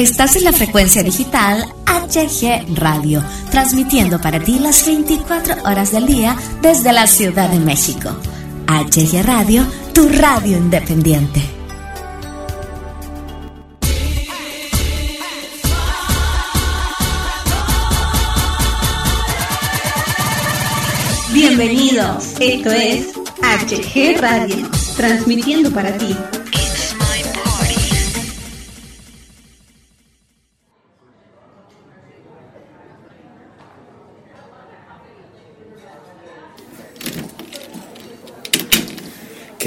Estás 0.00 0.34
en 0.36 0.44
la 0.44 0.52
frecuencia 0.54 1.02
digital 1.02 1.62
HG 1.84 2.74
Radio, 2.74 3.22
transmitiendo 3.50 4.18
para 4.18 4.40
ti 4.40 4.58
las 4.58 4.86
24 4.86 5.56
horas 5.62 5.92
del 5.92 6.06
día 6.06 6.34
desde 6.62 6.90
la 6.94 7.06
Ciudad 7.06 7.50
de 7.50 7.58
México. 7.58 8.08
HG 8.66 9.22
Radio, 9.22 9.62
tu 9.92 10.08
radio 10.08 10.56
independiente. 10.56 11.42
Bienvenidos, 21.34 22.36
esto 22.40 22.70
es 22.70 23.08
HG 23.42 24.18
Radio, 24.18 24.66
transmitiendo 24.96 25.70
para 25.70 25.94
ti 25.98 26.16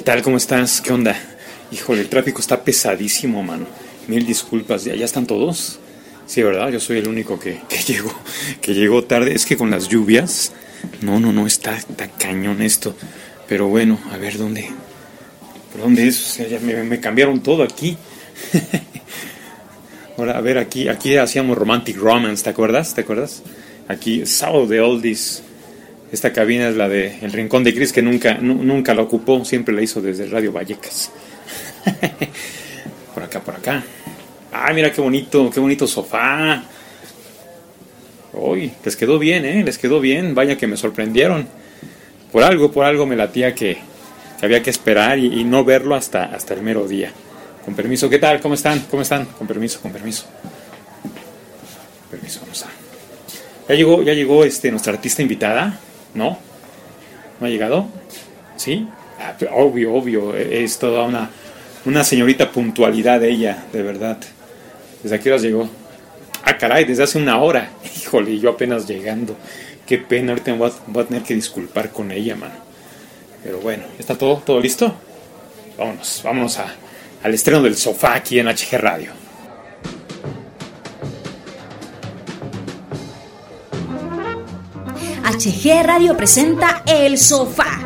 tal? 0.04 0.22
¿Cómo 0.22 0.36
estás? 0.36 0.82
¿Qué 0.82 0.92
onda? 0.92 1.16
Híjole, 1.72 2.02
el 2.02 2.10
tráfico 2.10 2.42
está 2.42 2.62
pesadísimo, 2.62 3.42
mano. 3.42 3.66
Mil 4.08 4.26
disculpas. 4.26 4.84
¿Ya, 4.84 4.94
están 4.94 5.26
todos? 5.26 5.80
Sí, 6.26 6.44
¿verdad? 6.44 6.70
Yo 6.70 6.80
soy 6.82 6.98
el 6.98 7.08
único 7.08 7.40
que, 7.40 7.62
que, 7.70 7.78
llegó, 7.88 8.14
que 8.62 8.74
llegó 8.74 9.04
tarde. 9.06 9.34
Es 9.34 9.46
que 9.46 9.58
con 9.58 9.72
las 9.72 9.88
lluvias... 9.88 10.52
No, 11.02 11.22
no, 11.22 11.32
no, 11.32 11.48
está, 11.48 11.78
está 11.78 12.10
cañón 12.10 12.62
esto. 12.62 12.94
Pero 13.48 13.70
bueno, 13.70 13.98
a 14.12 14.18
ver 14.18 14.38
dónde... 14.38 14.70
¿Por 15.72 15.82
dónde 15.82 16.08
es? 16.08 16.20
O 16.20 16.30
sea, 16.34 16.48
ya 16.48 16.60
me, 16.60 16.84
me 16.84 17.00
cambiaron 17.00 17.42
todo 17.42 17.64
aquí. 17.64 17.98
Ahora, 20.18 20.38
a 20.38 20.42
ver, 20.42 20.58
aquí, 20.58 20.90
aquí 20.90 21.16
hacíamos 21.16 21.58
Romantic 21.58 21.98
Romance, 21.98 22.44
¿te 22.44 22.50
acuerdas? 22.50 22.94
¿Te 22.94 23.02
acuerdas? 23.02 23.42
Aquí, 23.88 24.26
Sábado 24.26 24.68
de 24.68 24.82
Oldies. 24.82 25.44
Esta 26.14 26.32
cabina 26.32 26.70
es 26.70 26.76
la 26.76 26.88
de 26.88 27.18
El 27.24 27.32
Rincón 27.32 27.64
de 27.64 27.74
Cris, 27.74 27.92
que 27.92 28.04
nunca, 28.04 28.36
nunca 28.36 28.94
la 28.94 29.02
ocupó, 29.02 29.44
siempre 29.44 29.74
la 29.74 29.82
hizo 29.82 30.00
desde 30.00 30.28
Radio 30.28 30.52
Vallecas. 30.52 31.12
por 33.16 33.24
acá, 33.24 33.40
por 33.40 33.56
acá. 33.56 33.84
Ay, 34.52 34.76
mira 34.76 34.92
qué 34.92 35.02
bonito, 35.02 35.50
qué 35.50 35.60
bonito 35.60 35.88
sofá. 35.88 36.66
Uy, 38.32 38.72
les 38.86 38.96
quedó 38.96 39.18
bien, 39.18 39.44
¿eh? 39.44 39.64
Les 39.64 39.80
quedó 39.80 40.00
bien. 40.00 40.36
Vaya 40.36 40.56
que 40.56 40.68
me 40.68 40.78
sorprendieron. 40.78 41.48
Por 42.32 42.44
algo, 42.44 42.72
por 42.72 42.86
algo 42.86 43.08
me 43.08 43.16
latía 43.16 43.56
que, 43.56 43.80
que 44.40 44.46
había 44.46 44.62
que 44.62 44.70
esperar 44.70 45.18
y, 45.18 45.40
y, 45.40 45.44
no 45.44 45.66
verlo 45.66 45.96
hasta, 45.96 46.26
hasta 46.26 46.54
el 46.54 46.62
mero 46.62 46.88
día. 46.88 47.12
Con 47.66 47.74
permiso, 47.74 48.08
¿qué 48.08 48.20
tal? 48.20 48.40
¿Cómo 48.40 48.54
están? 48.54 48.82
¿Cómo 48.82 49.02
están? 49.02 49.26
Con 49.26 49.48
permiso, 49.48 49.82
con 49.82 49.92
permiso. 49.92 50.26
Permiso, 52.12 52.42
vamos 52.42 52.62
a. 52.62 52.68
Ya 53.68 53.74
llegó, 53.74 54.04
ya 54.04 54.14
llegó 54.14 54.46
este, 54.46 54.70
nuestra 54.70 54.94
artista 54.94 55.24
invitada. 55.24 55.80
¿No? 56.14 56.38
¿No 57.40 57.48
ha 57.48 57.50
llegado? 57.50 57.88
¿Sí? 58.56 58.88
Ah, 59.20 59.36
obvio, 59.54 59.94
obvio. 59.94 60.36
Es 60.36 60.80
toda 60.80 61.04
una, 61.04 61.30
una 61.86 62.04
señorita 62.04 62.52
puntualidad 62.52 63.24
ella, 63.24 63.66
de 63.72 63.82
verdad. 63.82 64.18
¿Desde 65.02 65.16
aquí 65.16 65.30
horas 65.30 65.42
llegó? 65.42 65.70
Ah, 66.44 66.58
caray, 66.58 66.86
desde 66.86 67.04
hace 67.04 67.18
una 67.18 67.42
hora. 67.42 67.70
Híjole, 67.98 68.40
yo 68.40 68.52
apenas 68.52 68.88
llegando. 68.88 69.36
Qué 69.86 69.98
pena, 69.98 70.32
ahorita 70.32 70.54
voy 70.54 70.70
a, 70.70 70.74
voy 70.88 71.04
a 71.04 71.08
tener 71.08 71.24
que 71.24 71.36
disculpar 71.36 71.90
con 71.90 72.12
ella, 72.12 72.36
mano. 72.36 72.56
Pero 73.44 73.60
bueno, 73.60 73.84
¿está 74.00 74.18
todo, 74.18 74.38
todo 74.46 74.60
listo? 74.60 74.94
Vámonos, 75.78 76.22
vámonos 76.24 76.60
a, 76.60 76.74
al 77.24 77.34
estreno 77.34 77.62
del 77.62 77.76
sofá 77.76 78.16
aquí 78.16 78.40
en 78.40 78.48
HG 78.48 78.78
Radio. 78.78 79.23
HG 85.44 85.84
Radio 85.84 86.16
presenta 86.16 86.84
El 86.86 87.18
Sofá. 87.18 87.82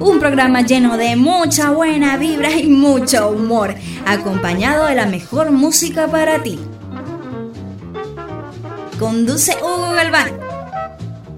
Un 0.00 0.18
programa 0.18 0.62
lleno 0.62 0.96
de 0.96 1.16
mucha 1.16 1.70
buena 1.70 2.16
vibra 2.16 2.50
y 2.52 2.66
mucho 2.66 3.28
humor, 3.28 3.74
acompañado 4.06 4.86
de 4.86 4.94
la 4.94 5.04
mejor 5.04 5.50
música 5.50 6.08
para 6.08 6.42
ti. 6.42 6.58
Conduce 8.98 9.54
Hugo 9.62 9.90
Galván. 9.92 10.38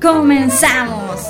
¡Comenzamos! 0.01 1.21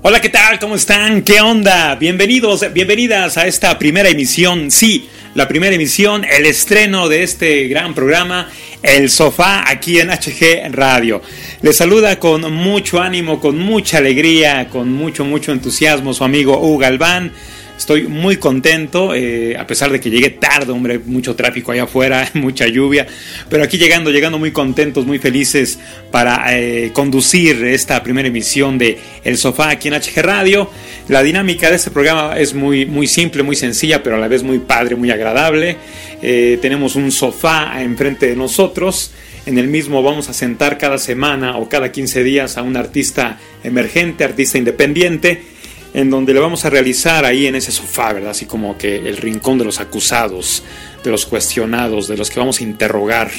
Hola, 0.00 0.20
¿qué 0.20 0.28
tal? 0.28 0.60
¿Cómo 0.60 0.76
están? 0.76 1.22
¿Qué 1.22 1.40
onda? 1.40 1.96
Bienvenidos, 1.96 2.72
bienvenidas 2.72 3.36
a 3.36 3.48
esta 3.48 3.76
primera 3.80 4.08
emisión. 4.08 4.70
Sí, 4.70 5.08
la 5.34 5.48
primera 5.48 5.74
emisión, 5.74 6.24
el 6.24 6.46
estreno 6.46 7.08
de 7.08 7.24
este 7.24 7.66
gran 7.66 7.94
programa, 7.94 8.48
El 8.80 9.10
Sofá, 9.10 9.68
aquí 9.68 9.98
en 9.98 10.10
HG 10.10 10.70
Radio. 10.70 11.20
Les 11.62 11.76
saluda 11.76 12.20
con 12.20 12.52
mucho 12.52 13.00
ánimo, 13.00 13.40
con 13.40 13.58
mucha 13.58 13.98
alegría, 13.98 14.68
con 14.68 14.92
mucho, 14.92 15.24
mucho 15.24 15.50
entusiasmo 15.50 16.14
su 16.14 16.22
amigo 16.22 16.60
Hugo 16.60 16.78
Galván. 16.78 17.32
Estoy 17.78 18.08
muy 18.08 18.38
contento, 18.38 19.14
eh, 19.14 19.56
a 19.56 19.64
pesar 19.64 19.92
de 19.92 20.00
que 20.00 20.10
llegué 20.10 20.30
tarde, 20.30 20.72
hombre, 20.72 20.98
mucho 20.98 21.36
tráfico 21.36 21.70
allá 21.70 21.84
afuera, 21.84 22.28
mucha 22.34 22.66
lluvia, 22.66 23.06
pero 23.48 23.62
aquí 23.62 23.78
llegando, 23.78 24.10
llegando 24.10 24.36
muy 24.36 24.50
contentos, 24.50 25.06
muy 25.06 25.20
felices 25.20 25.78
para 26.10 26.58
eh, 26.58 26.90
conducir 26.92 27.64
esta 27.64 28.02
primera 28.02 28.26
emisión 28.26 28.78
de 28.78 28.98
El 29.22 29.38
Sofá 29.38 29.70
aquí 29.70 29.86
en 29.86 29.94
HG 29.94 30.22
Radio. 30.22 30.68
La 31.06 31.22
dinámica 31.22 31.70
de 31.70 31.76
este 31.76 31.92
programa 31.92 32.36
es 32.36 32.52
muy, 32.52 32.84
muy 32.84 33.06
simple, 33.06 33.44
muy 33.44 33.54
sencilla, 33.54 34.02
pero 34.02 34.16
a 34.16 34.18
la 34.18 34.26
vez 34.26 34.42
muy 34.42 34.58
padre, 34.58 34.96
muy 34.96 35.12
agradable. 35.12 35.76
Eh, 36.20 36.58
tenemos 36.60 36.96
un 36.96 37.12
sofá 37.12 37.80
enfrente 37.80 38.26
de 38.26 38.34
nosotros. 38.34 39.12
En 39.46 39.56
el 39.56 39.68
mismo 39.68 40.02
vamos 40.02 40.28
a 40.28 40.32
sentar 40.32 40.78
cada 40.78 40.98
semana 40.98 41.56
o 41.56 41.68
cada 41.68 41.92
15 41.92 42.24
días 42.24 42.58
a 42.58 42.62
un 42.62 42.76
artista 42.76 43.38
emergente, 43.62 44.24
artista 44.24 44.58
independiente 44.58 45.57
en 45.94 46.10
donde 46.10 46.34
le 46.34 46.40
vamos 46.40 46.64
a 46.64 46.70
realizar 46.70 47.24
ahí 47.24 47.46
en 47.46 47.54
ese 47.54 47.72
sofá, 47.72 48.12
¿verdad? 48.12 48.30
Así 48.30 48.46
como 48.46 48.76
que 48.76 48.96
el 48.96 49.16
rincón 49.16 49.58
de 49.58 49.64
los 49.64 49.80
acusados, 49.80 50.62
de 51.02 51.10
los 51.10 51.26
cuestionados, 51.26 52.08
de 52.08 52.16
los 52.16 52.30
que 52.30 52.40
vamos 52.40 52.60
a 52.60 52.64
interrogar. 52.64 53.30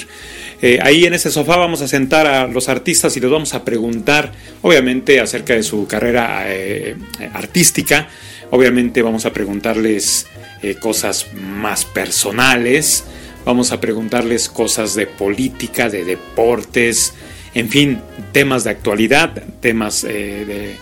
Eh, 0.62 0.80
ahí 0.82 1.06
en 1.06 1.14
ese 1.14 1.32
sofá 1.32 1.56
vamos 1.56 1.82
a 1.82 1.88
sentar 1.88 2.28
a 2.28 2.48
los 2.48 2.68
artistas 2.68 3.16
y 3.16 3.20
les 3.20 3.30
vamos 3.30 3.54
a 3.54 3.64
preguntar, 3.64 4.34
obviamente, 4.62 5.20
acerca 5.20 5.54
de 5.54 5.64
su 5.64 5.88
carrera 5.88 6.44
eh, 6.48 6.96
artística. 7.34 8.10
Obviamente 8.52 9.02
vamos 9.02 9.26
a 9.26 9.32
preguntarles 9.32 10.28
eh, 10.62 10.76
cosas 10.76 11.28
más 11.34 11.86
personales, 11.86 13.06
vamos 13.46 13.72
a 13.72 13.80
preguntarles 13.80 14.50
cosas 14.50 14.96
de 14.96 15.08
política, 15.08 15.88
de 15.88 16.04
deportes, 16.04 17.14
en 17.54 17.70
fin, 17.70 18.02
temas 18.34 18.64
de 18.64 18.72
actualidad, 18.72 19.44
temas 19.62 20.02
de 20.02 20.76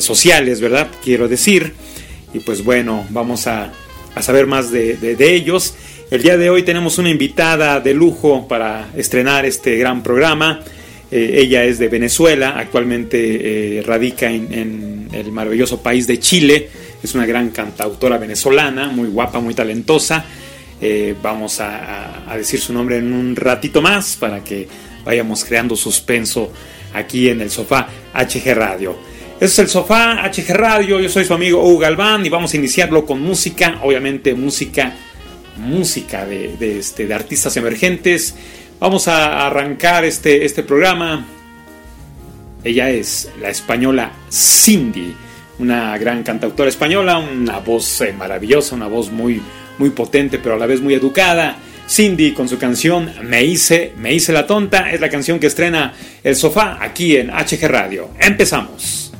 sociales, 0.00 0.60
¿verdad? 0.60 0.88
Quiero 1.02 1.28
decir. 1.28 1.74
Y 2.34 2.40
pues 2.40 2.64
bueno, 2.64 3.04
vamos 3.10 3.46
a, 3.46 3.72
a 4.14 4.22
saber 4.22 4.46
más 4.46 4.70
de, 4.70 4.96
de, 4.96 5.34
ellos. 5.34 5.74
El 6.10 6.22
día 6.22 6.36
de 6.36 6.50
hoy 6.50 6.62
tenemos 6.62 6.98
una 6.98 7.10
invitada 7.10 7.80
de 7.80 7.94
lujo 7.94 8.46
para 8.48 8.90
estrenar 8.96 9.44
este 9.46 9.76
gran 9.76 10.02
programa. 10.02 10.60
Eh, 11.10 11.40
ella 11.40 11.64
es 11.64 11.78
de 11.78 11.88
Venezuela, 11.88 12.54
actualmente 12.58 13.78
eh, 13.78 13.82
radica 13.82 14.30
en, 14.30 15.08
el 15.12 15.30
maravilloso 15.32 15.82
país 15.82 16.06
de 16.06 16.18
Chile. 16.18 16.68
Es 17.02 17.14
una 17.14 17.26
gran 17.26 17.50
cantautora 17.50 18.16
venezolana, 18.18 18.88
muy 18.88 19.08
guapa, 19.08 19.40
muy 19.40 19.54
talentosa. 19.54 20.24
Eh, 20.80 21.14
vamos 21.22 21.60
a, 21.60 22.30
a, 22.30 22.36
decir 22.36 22.60
su 22.60 22.72
nombre 22.72 22.96
en 22.96 23.12
un 23.12 23.36
ratito 23.36 23.80
más 23.80 24.16
para 24.16 24.42
que 24.42 24.66
vayamos 25.04 25.44
creando 25.44 25.76
suspenso 25.76 26.50
aquí 26.94 27.28
en 27.28 27.40
el 27.40 27.50
sofá 27.50 27.88
HG 28.14 28.54
Radio. 28.54 29.11
Este 29.42 29.54
es 29.54 29.58
el 29.58 29.68
sofá 29.70 30.22
HG 30.22 30.54
Radio, 30.54 31.00
yo 31.00 31.08
soy 31.08 31.24
su 31.24 31.34
amigo 31.34 31.66
Hugo 31.66 31.80
Galván 31.80 32.24
y 32.24 32.28
vamos 32.28 32.54
a 32.54 32.56
iniciarlo 32.56 33.04
con 33.04 33.20
música, 33.20 33.80
obviamente 33.82 34.34
música, 34.34 34.92
música 35.56 36.24
de, 36.24 36.56
de, 36.56 36.78
este, 36.78 37.08
de 37.08 37.14
artistas 37.14 37.56
emergentes. 37.56 38.36
Vamos 38.78 39.08
a 39.08 39.44
arrancar 39.44 40.04
este, 40.04 40.44
este 40.44 40.62
programa. 40.62 41.26
Ella 42.62 42.90
es 42.90 43.32
la 43.40 43.50
española 43.50 44.12
Cindy, 44.30 45.12
una 45.58 45.98
gran 45.98 46.22
cantautora 46.22 46.68
española, 46.68 47.18
una 47.18 47.58
voz 47.58 48.00
eh, 48.02 48.12
maravillosa, 48.12 48.76
una 48.76 48.86
voz 48.86 49.10
muy, 49.10 49.42
muy 49.76 49.90
potente, 49.90 50.38
pero 50.38 50.54
a 50.54 50.58
la 50.58 50.66
vez 50.66 50.80
muy 50.80 50.94
educada. 50.94 51.56
Cindy 51.88 52.30
con 52.30 52.48
su 52.48 52.58
canción 52.58 53.12
Me 53.24 53.42
hice, 53.42 53.92
me 53.98 54.14
hice 54.14 54.32
la 54.32 54.46
tonta 54.46 54.92
es 54.92 55.00
la 55.00 55.10
canción 55.10 55.40
que 55.40 55.48
estrena 55.48 55.92
El 56.22 56.36
Sofá 56.36 56.78
aquí 56.80 57.16
en 57.16 57.28
HG 57.30 57.66
Radio. 57.66 58.10
Empezamos. 58.20 59.11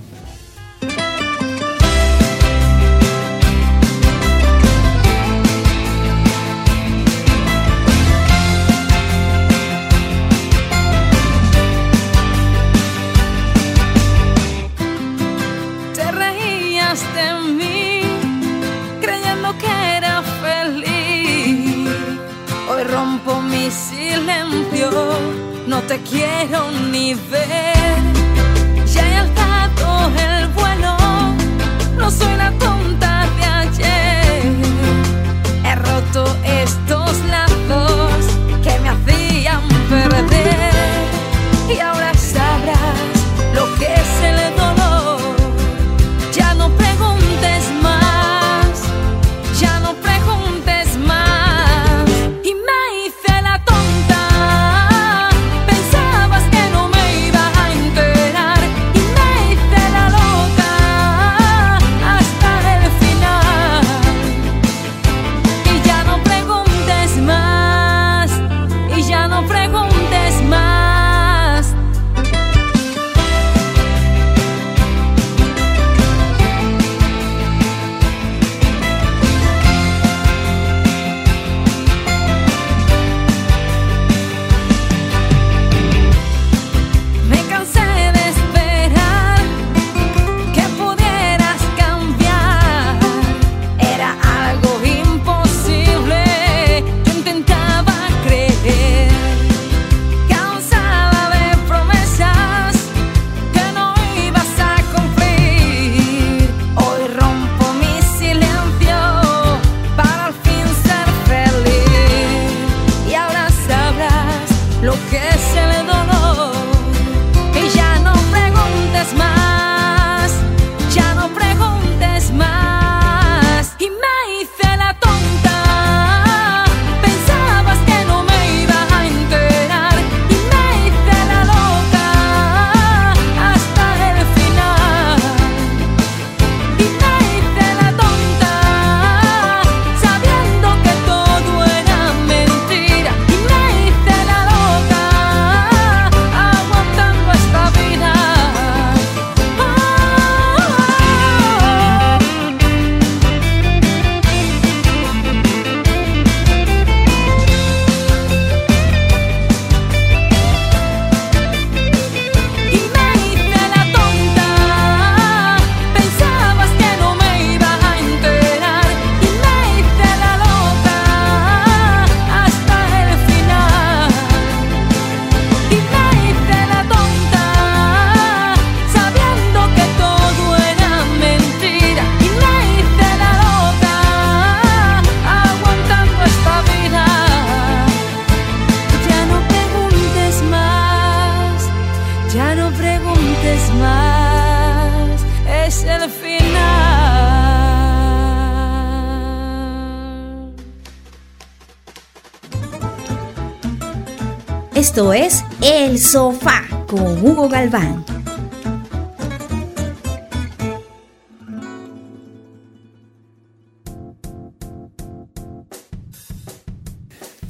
Esto 204.93 205.15
es 205.15 205.43
El 205.63 205.99
Sofá 205.99 206.69
con 206.87 207.25
Hugo 207.25 207.49
Galván. 207.49 208.05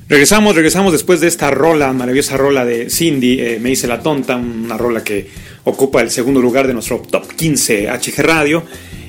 Regresamos, 0.08 0.54
regresamos 0.54 0.92
después 0.92 1.20
de 1.20 1.26
esta 1.26 1.50
rola, 1.50 1.92
maravillosa 1.92 2.36
rola 2.36 2.64
de 2.64 2.88
Cindy, 2.88 3.40
eh, 3.40 3.58
Me 3.60 3.70
hice 3.70 3.88
la 3.88 4.00
tonta, 4.00 4.36
una 4.36 4.78
rola 4.78 5.02
que 5.02 5.28
ocupa 5.64 6.00
el 6.00 6.12
segundo 6.12 6.40
lugar 6.40 6.68
de 6.68 6.74
nuestro 6.74 7.00
top 7.00 7.26
15 7.34 7.88
HG 7.88 8.22
Radio. 8.22 8.62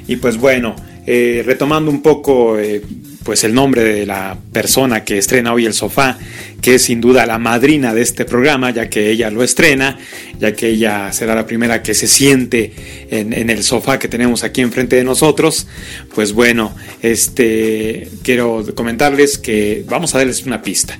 Y 0.07 0.15
pues 0.15 0.37
bueno, 0.37 0.75
eh, 1.05 1.43
retomando 1.45 1.91
un 1.91 2.01
poco 2.01 2.57
eh, 2.57 2.81
pues 3.23 3.43
el 3.43 3.53
nombre 3.53 3.83
de 3.83 4.05
la 4.05 4.37
persona 4.51 5.03
que 5.03 5.17
estrena 5.17 5.53
hoy 5.53 5.65
el 5.65 5.73
sofá, 5.73 6.17
que 6.61 6.75
es 6.75 6.83
sin 6.83 7.01
duda 7.01 7.25
la 7.25 7.39
madrina 7.39 7.93
de 7.93 8.01
este 8.01 8.25
programa, 8.25 8.71
ya 8.71 8.89
que 8.89 9.09
ella 9.09 9.29
lo 9.29 9.43
estrena, 9.43 9.97
ya 10.39 10.53
que 10.53 10.69
ella 10.69 11.11
será 11.13 11.33
la 11.35 11.45
primera 11.45 11.81
que 11.81 11.93
se 11.93 12.07
siente 12.07 12.73
en, 13.09 13.33
en 13.33 13.49
el 13.49 13.63
sofá 13.63 13.97
que 13.97 14.07
tenemos 14.07 14.43
aquí 14.43 14.61
enfrente 14.61 14.97
de 14.97 15.03
nosotros. 15.03 15.67
Pues 16.13 16.33
bueno, 16.33 16.75
este 17.01 18.09
quiero 18.23 18.65
comentarles 18.75 19.37
que 19.37 19.83
vamos 19.87 20.13
a 20.15 20.19
darles 20.19 20.43
una 20.45 20.61
pista. 20.61 20.99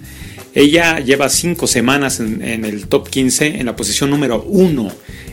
Ella 0.56 1.00
lleva 1.00 1.30
cinco 1.30 1.66
semanas 1.66 2.20
en, 2.20 2.64
el 2.64 2.88
top 2.88 3.10
15, 3.10 3.60
en 3.60 3.66
la 3.66 3.76
posición 3.76 4.12
número 4.12 4.44
uno, 4.44 4.92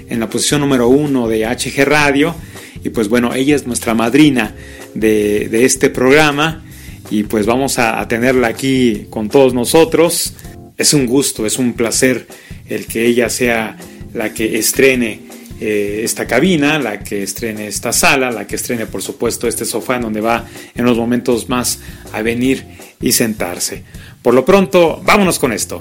en 0.08 0.18
la 0.18 0.30
posición 0.30 0.62
número 0.62 0.88
uno 0.88 1.28
de 1.28 1.44
HG 1.44 1.84
Radio. 1.84 2.34
Y 2.82 2.88
pues 2.88 3.08
bueno, 3.08 3.34
ella 3.34 3.54
es 3.54 3.66
nuestra 3.66 3.92
madrina 3.92 4.54
de 4.94 5.64
este 5.64 5.90
programa 5.90 6.64
y 7.10 7.24
pues 7.24 7.44
vamos 7.46 7.78
a, 7.78 8.06
tenerla 8.08 8.48
aquí 8.48 9.06
con 9.10 9.28
todos 9.28 9.52
nosotros. 9.52 10.34
Es 10.76 10.94
un 10.94 11.06
gusto, 11.06 11.44
es 11.44 11.58
un 11.58 11.74
placer 11.74 12.26
el 12.68 12.86
que 12.86 13.04
ella 13.04 13.28
sea 13.28 13.76
la 14.14 14.32
que 14.32 14.58
estrene 14.58 15.20
eh, 15.60 16.00
esta 16.04 16.26
cabina, 16.26 16.78
la 16.78 17.00
que 17.00 17.22
estrene 17.22 17.66
esta 17.66 17.92
sala, 17.92 18.30
la 18.30 18.46
que 18.46 18.56
estrene 18.56 18.86
por 18.86 19.02
supuesto 19.02 19.46
este 19.46 19.64
sofá 19.64 19.96
en 19.96 20.02
donde 20.02 20.20
va 20.20 20.46
en 20.74 20.84
los 20.84 20.96
momentos 20.96 21.48
más 21.48 21.80
a 22.12 22.22
venir 22.22 22.64
y 23.00 23.12
sentarse. 23.12 23.82
Por 24.22 24.34
lo 24.34 24.44
pronto, 24.44 25.02
vámonos 25.04 25.38
con 25.38 25.52
esto. 25.52 25.80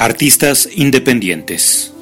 Artistas 0.00 0.68
independientes. 0.76 1.92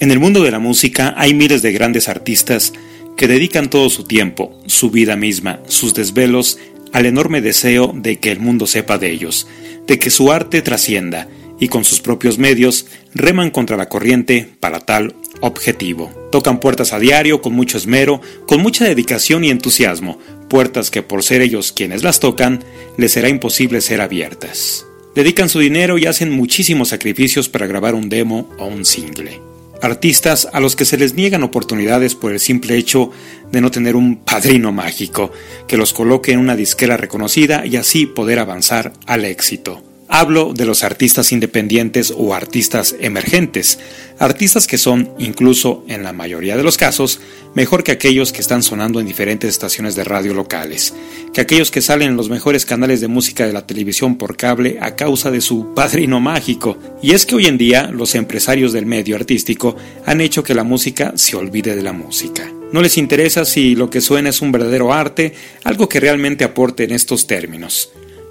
En 0.00 0.10
el 0.10 0.18
mundo 0.18 0.42
de 0.42 0.50
la 0.50 0.58
música 0.58 1.12
hay 1.18 1.34
miles 1.34 1.60
de 1.60 1.72
grandes 1.72 2.08
artistas 2.08 2.72
que 3.18 3.28
dedican 3.28 3.68
todo 3.68 3.90
su 3.90 4.04
tiempo, 4.04 4.58
su 4.66 4.90
vida 4.90 5.14
misma, 5.14 5.60
sus 5.66 5.92
desvelos 5.92 6.58
al 6.94 7.04
enorme 7.04 7.42
deseo 7.42 7.92
de 7.94 8.18
que 8.18 8.32
el 8.32 8.40
mundo 8.40 8.66
sepa 8.66 8.96
de 8.96 9.10
ellos, 9.10 9.46
de 9.86 9.98
que 9.98 10.08
su 10.08 10.32
arte 10.32 10.62
trascienda, 10.62 11.28
y 11.60 11.68
con 11.68 11.84
sus 11.84 12.00
propios 12.00 12.38
medios 12.38 12.86
reman 13.14 13.50
contra 13.50 13.76
la 13.76 13.90
corriente 13.90 14.48
para 14.58 14.80
tal 14.80 15.14
objetivo. 15.42 16.10
Tocan 16.32 16.60
puertas 16.60 16.94
a 16.94 16.98
diario 16.98 17.42
con 17.42 17.52
mucho 17.52 17.76
esmero, 17.76 18.22
con 18.46 18.62
mucha 18.62 18.86
dedicación 18.86 19.44
y 19.44 19.50
entusiasmo, 19.50 20.18
puertas 20.48 20.90
que 20.90 21.02
por 21.02 21.22
ser 21.22 21.42
ellos 21.42 21.72
quienes 21.72 22.02
las 22.02 22.20
tocan, 22.20 22.64
les 22.96 23.12
será 23.12 23.28
imposible 23.28 23.82
ser 23.82 24.00
abiertas. 24.00 24.86
Dedican 25.14 25.48
su 25.48 25.58
dinero 25.58 25.98
y 25.98 26.06
hacen 26.06 26.30
muchísimos 26.30 26.88
sacrificios 26.88 27.48
para 27.48 27.66
grabar 27.66 27.94
un 27.94 28.08
demo 28.08 28.48
o 28.58 28.66
un 28.66 28.84
single. 28.84 29.40
artistas 29.82 30.46
a 30.52 30.60
los 30.60 30.76
que 30.76 30.84
se 30.84 30.96
les 30.96 31.14
niegan 31.14 31.42
oportunidades 31.42 32.14
por 32.14 32.30
el 32.30 32.38
simple 32.38 32.76
hecho 32.76 33.10
de 33.50 33.60
no 33.60 33.72
tener 33.72 33.96
un 33.96 34.16
padrino 34.16 34.70
mágico 34.70 35.32
que 35.66 35.76
los 35.76 35.92
coloque 35.92 36.30
en 36.30 36.38
una 36.38 36.54
disquera 36.54 36.96
reconocida 36.96 37.66
y 37.66 37.74
así 37.74 38.06
poder 38.06 38.38
avanzar 38.38 38.92
al 39.06 39.24
éxito. 39.24 39.82
Hablo 40.14 40.52
de 40.54 40.66
los 40.66 40.84
artistas 40.84 41.32
independientes 41.32 42.12
o 42.14 42.34
artistas 42.34 42.94
emergentes, 43.00 43.78
artistas 44.18 44.66
que 44.66 44.76
son, 44.76 45.10
incluso 45.18 45.84
en 45.88 46.02
la 46.02 46.12
mayoría 46.12 46.54
de 46.54 46.62
los 46.62 46.76
casos, 46.76 47.18
mejor 47.54 47.82
que 47.82 47.92
aquellos 47.92 48.30
que 48.30 48.42
están 48.42 48.62
sonando 48.62 49.00
en 49.00 49.06
diferentes 49.06 49.48
estaciones 49.48 49.94
de 49.94 50.04
radio 50.04 50.34
locales, 50.34 50.92
que 51.32 51.40
aquellos 51.40 51.70
que 51.70 51.80
salen 51.80 52.10
en 52.10 52.16
los 52.18 52.28
mejores 52.28 52.66
canales 52.66 53.00
de 53.00 53.08
música 53.08 53.46
de 53.46 53.54
la 53.54 53.66
televisión 53.66 54.18
por 54.18 54.36
cable 54.36 54.76
a 54.82 54.96
causa 54.96 55.30
de 55.30 55.40
su 55.40 55.72
padrino 55.72 56.20
mágico. 56.20 56.76
Y 57.00 57.12
es 57.12 57.24
que 57.24 57.36
hoy 57.36 57.46
en 57.46 57.56
día 57.56 57.88
los 57.90 58.14
empresarios 58.14 58.74
del 58.74 58.84
medio 58.84 59.16
artístico 59.16 59.76
han 60.04 60.20
hecho 60.20 60.44
que 60.44 60.54
la 60.54 60.62
música 60.62 61.14
se 61.16 61.36
olvide 61.36 61.74
de 61.74 61.82
la 61.82 61.94
música. 61.94 62.52
No 62.70 62.82
les 62.82 62.98
interesa 62.98 63.46
si 63.46 63.74
lo 63.74 63.88
que 63.88 64.02
suena 64.02 64.28
es 64.28 64.42
un 64.42 64.52
verdadero 64.52 64.92
arte, 64.92 65.32
algo 65.64 65.88
que 65.88 66.00
realmente 66.00 66.44
aporte 66.44 66.84
en 66.84 66.90
estos 66.90 67.26
términos. 67.26 67.88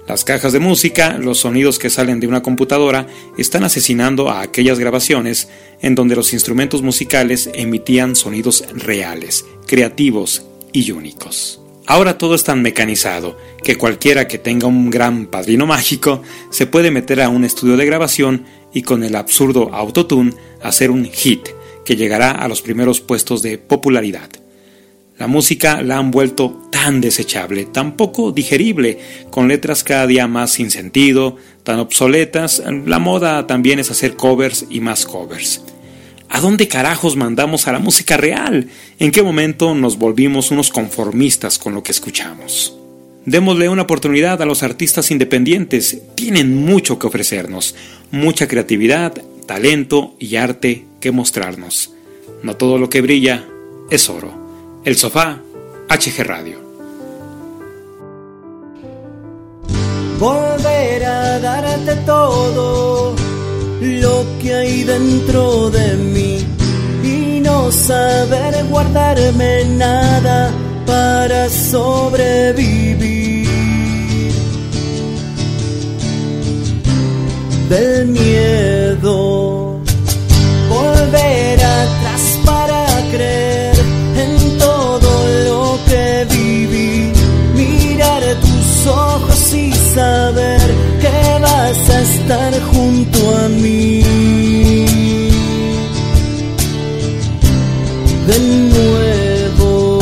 Las 0.08 0.24
cajas 0.24 0.52
de 0.52 0.58
música, 0.58 1.16
los 1.16 1.38
sonidos 1.38 1.78
que 1.78 1.88
salen 1.88 2.18
de 2.18 2.26
una 2.26 2.42
computadora, 2.42 3.06
están 3.38 3.62
asesinando 3.62 4.30
a 4.30 4.40
aquellas 4.40 4.78
grabaciones 4.78 5.48
en 5.80 5.94
donde 5.94 6.16
los 6.16 6.32
instrumentos 6.32 6.82
musicales 6.82 7.48
emitían 7.54 8.16
sonidos 8.16 8.64
reales, 8.74 9.44
creativos 9.66 10.44
y 10.72 10.90
únicos. 10.90 11.60
Ahora 11.86 12.18
todo 12.18 12.34
es 12.34 12.44
tan 12.44 12.62
mecanizado 12.62 13.36
que 13.62 13.76
cualquiera 13.76 14.26
que 14.26 14.38
tenga 14.38 14.66
un 14.66 14.90
gran 14.90 15.26
padrino 15.26 15.66
mágico 15.66 16.22
se 16.50 16.66
puede 16.66 16.90
meter 16.90 17.20
a 17.20 17.28
un 17.28 17.44
estudio 17.44 17.76
de 17.76 17.86
grabación 17.86 18.44
y 18.72 18.82
con 18.82 19.04
el 19.04 19.14
absurdo 19.14 19.72
autotune 19.72 20.34
hacer 20.62 20.90
un 20.90 21.04
hit 21.04 21.48
que 21.84 21.96
llegará 21.96 22.30
a 22.30 22.48
los 22.48 22.62
primeros 22.62 23.00
puestos 23.00 23.42
de 23.42 23.58
popularidad. 23.58 24.30
La 25.22 25.28
música 25.28 25.82
la 25.82 25.98
han 25.98 26.10
vuelto 26.10 26.66
tan 26.72 27.00
desechable, 27.00 27.64
tan 27.66 27.96
poco 27.96 28.32
digerible, 28.32 28.98
con 29.30 29.46
letras 29.46 29.84
cada 29.84 30.08
día 30.08 30.26
más 30.26 30.50
sin 30.50 30.68
sentido, 30.68 31.36
tan 31.62 31.78
obsoletas. 31.78 32.60
La 32.86 32.98
moda 32.98 33.46
también 33.46 33.78
es 33.78 33.92
hacer 33.92 34.16
covers 34.16 34.66
y 34.68 34.80
más 34.80 35.06
covers. 35.06 35.62
¿A 36.28 36.40
dónde 36.40 36.66
carajos 36.66 37.14
mandamos 37.14 37.68
a 37.68 37.72
la 37.72 37.78
música 37.78 38.16
real? 38.16 38.66
¿En 38.98 39.12
qué 39.12 39.22
momento 39.22 39.76
nos 39.76 39.96
volvimos 39.96 40.50
unos 40.50 40.70
conformistas 40.70 41.56
con 41.56 41.72
lo 41.72 41.84
que 41.84 41.92
escuchamos? 41.92 42.76
Démosle 43.24 43.68
una 43.68 43.82
oportunidad 43.82 44.42
a 44.42 44.44
los 44.44 44.64
artistas 44.64 45.12
independientes. 45.12 46.02
Tienen 46.16 46.64
mucho 46.64 46.98
que 46.98 47.06
ofrecernos, 47.06 47.76
mucha 48.10 48.48
creatividad, 48.48 49.22
talento 49.46 50.16
y 50.18 50.34
arte 50.34 50.84
que 50.98 51.12
mostrarnos. 51.12 51.92
No 52.42 52.56
todo 52.56 52.76
lo 52.76 52.90
que 52.90 53.02
brilla 53.02 53.46
es 53.88 54.08
oro. 54.10 54.41
El 54.84 54.96
sofá, 54.96 55.38
HG 55.88 56.24
Radio. 56.24 56.58
Volver 60.18 61.04
a 61.04 61.38
darte 61.38 61.94
todo 62.04 63.14
lo 63.80 64.24
que 64.40 64.52
hay 64.52 64.82
dentro 64.82 65.70
de 65.70 65.94
mí 65.94 66.44
y 67.04 67.38
no 67.40 67.70
saber 67.70 68.64
guardarme 68.70 69.66
nada 69.66 70.50
para 70.84 71.48
sobrevivir. 71.48 73.46
Del 77.68 78.08
miedo, 78.08 79.80
volver 80.68 81.64
atrás 81.64 82.40
para 82.44 82.84
creer 83.12 83.51
ojos 88.86 89.54
y 89.54 89.72
saber 89.72 90.60
que 91.00 91.38
vas 91.40 91.90
a 91.90 92.00
estar 92.00 92.52
junto 92.72 93.36
a 93.36 93.48
mí. 93.48 94.02
De 98.26 98.38
nuevo. 98.38 99.98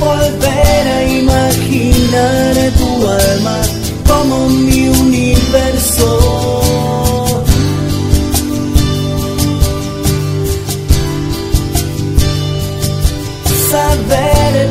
Volver 0.00 0.88
a 0.88 1.04
imaginar 1.20 2.54
tu 2.78 3.08
alma 3.08 3.60
como 4.06 4.48
mi 4.48 4.88
universo. 4.88 6.21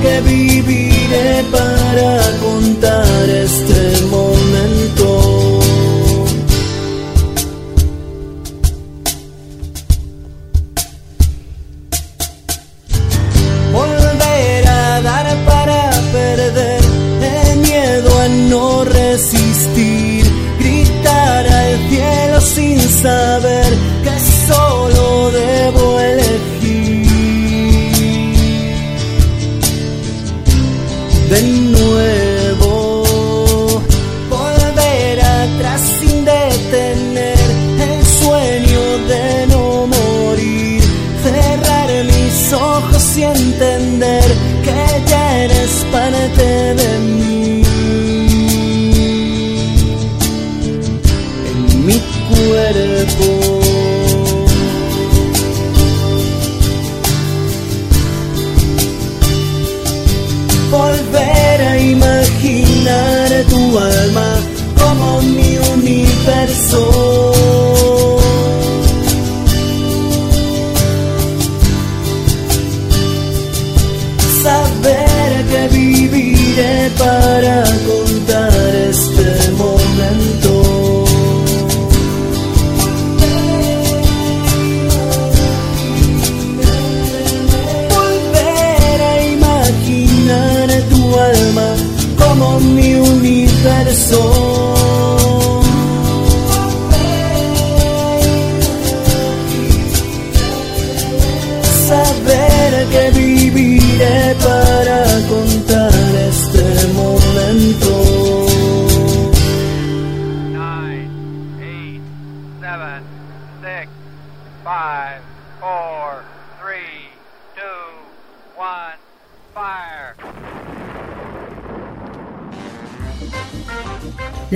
Que 0.01 0.21
viviré 0.21 1.43
para 1.51 2.17
contar 2.39 3.10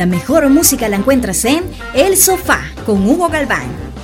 La 0.06 0.12
mejor 0.12 0.48
música 0.50 0.88
la 0.88 0.98
encuentras 0.98 1.46
en 1.46 1.64
El 1.96 2.16
Sofá 2.16 2.60
con 2.86 3.10
Hugo 3.10 3.28
Galván. 3.28 3.95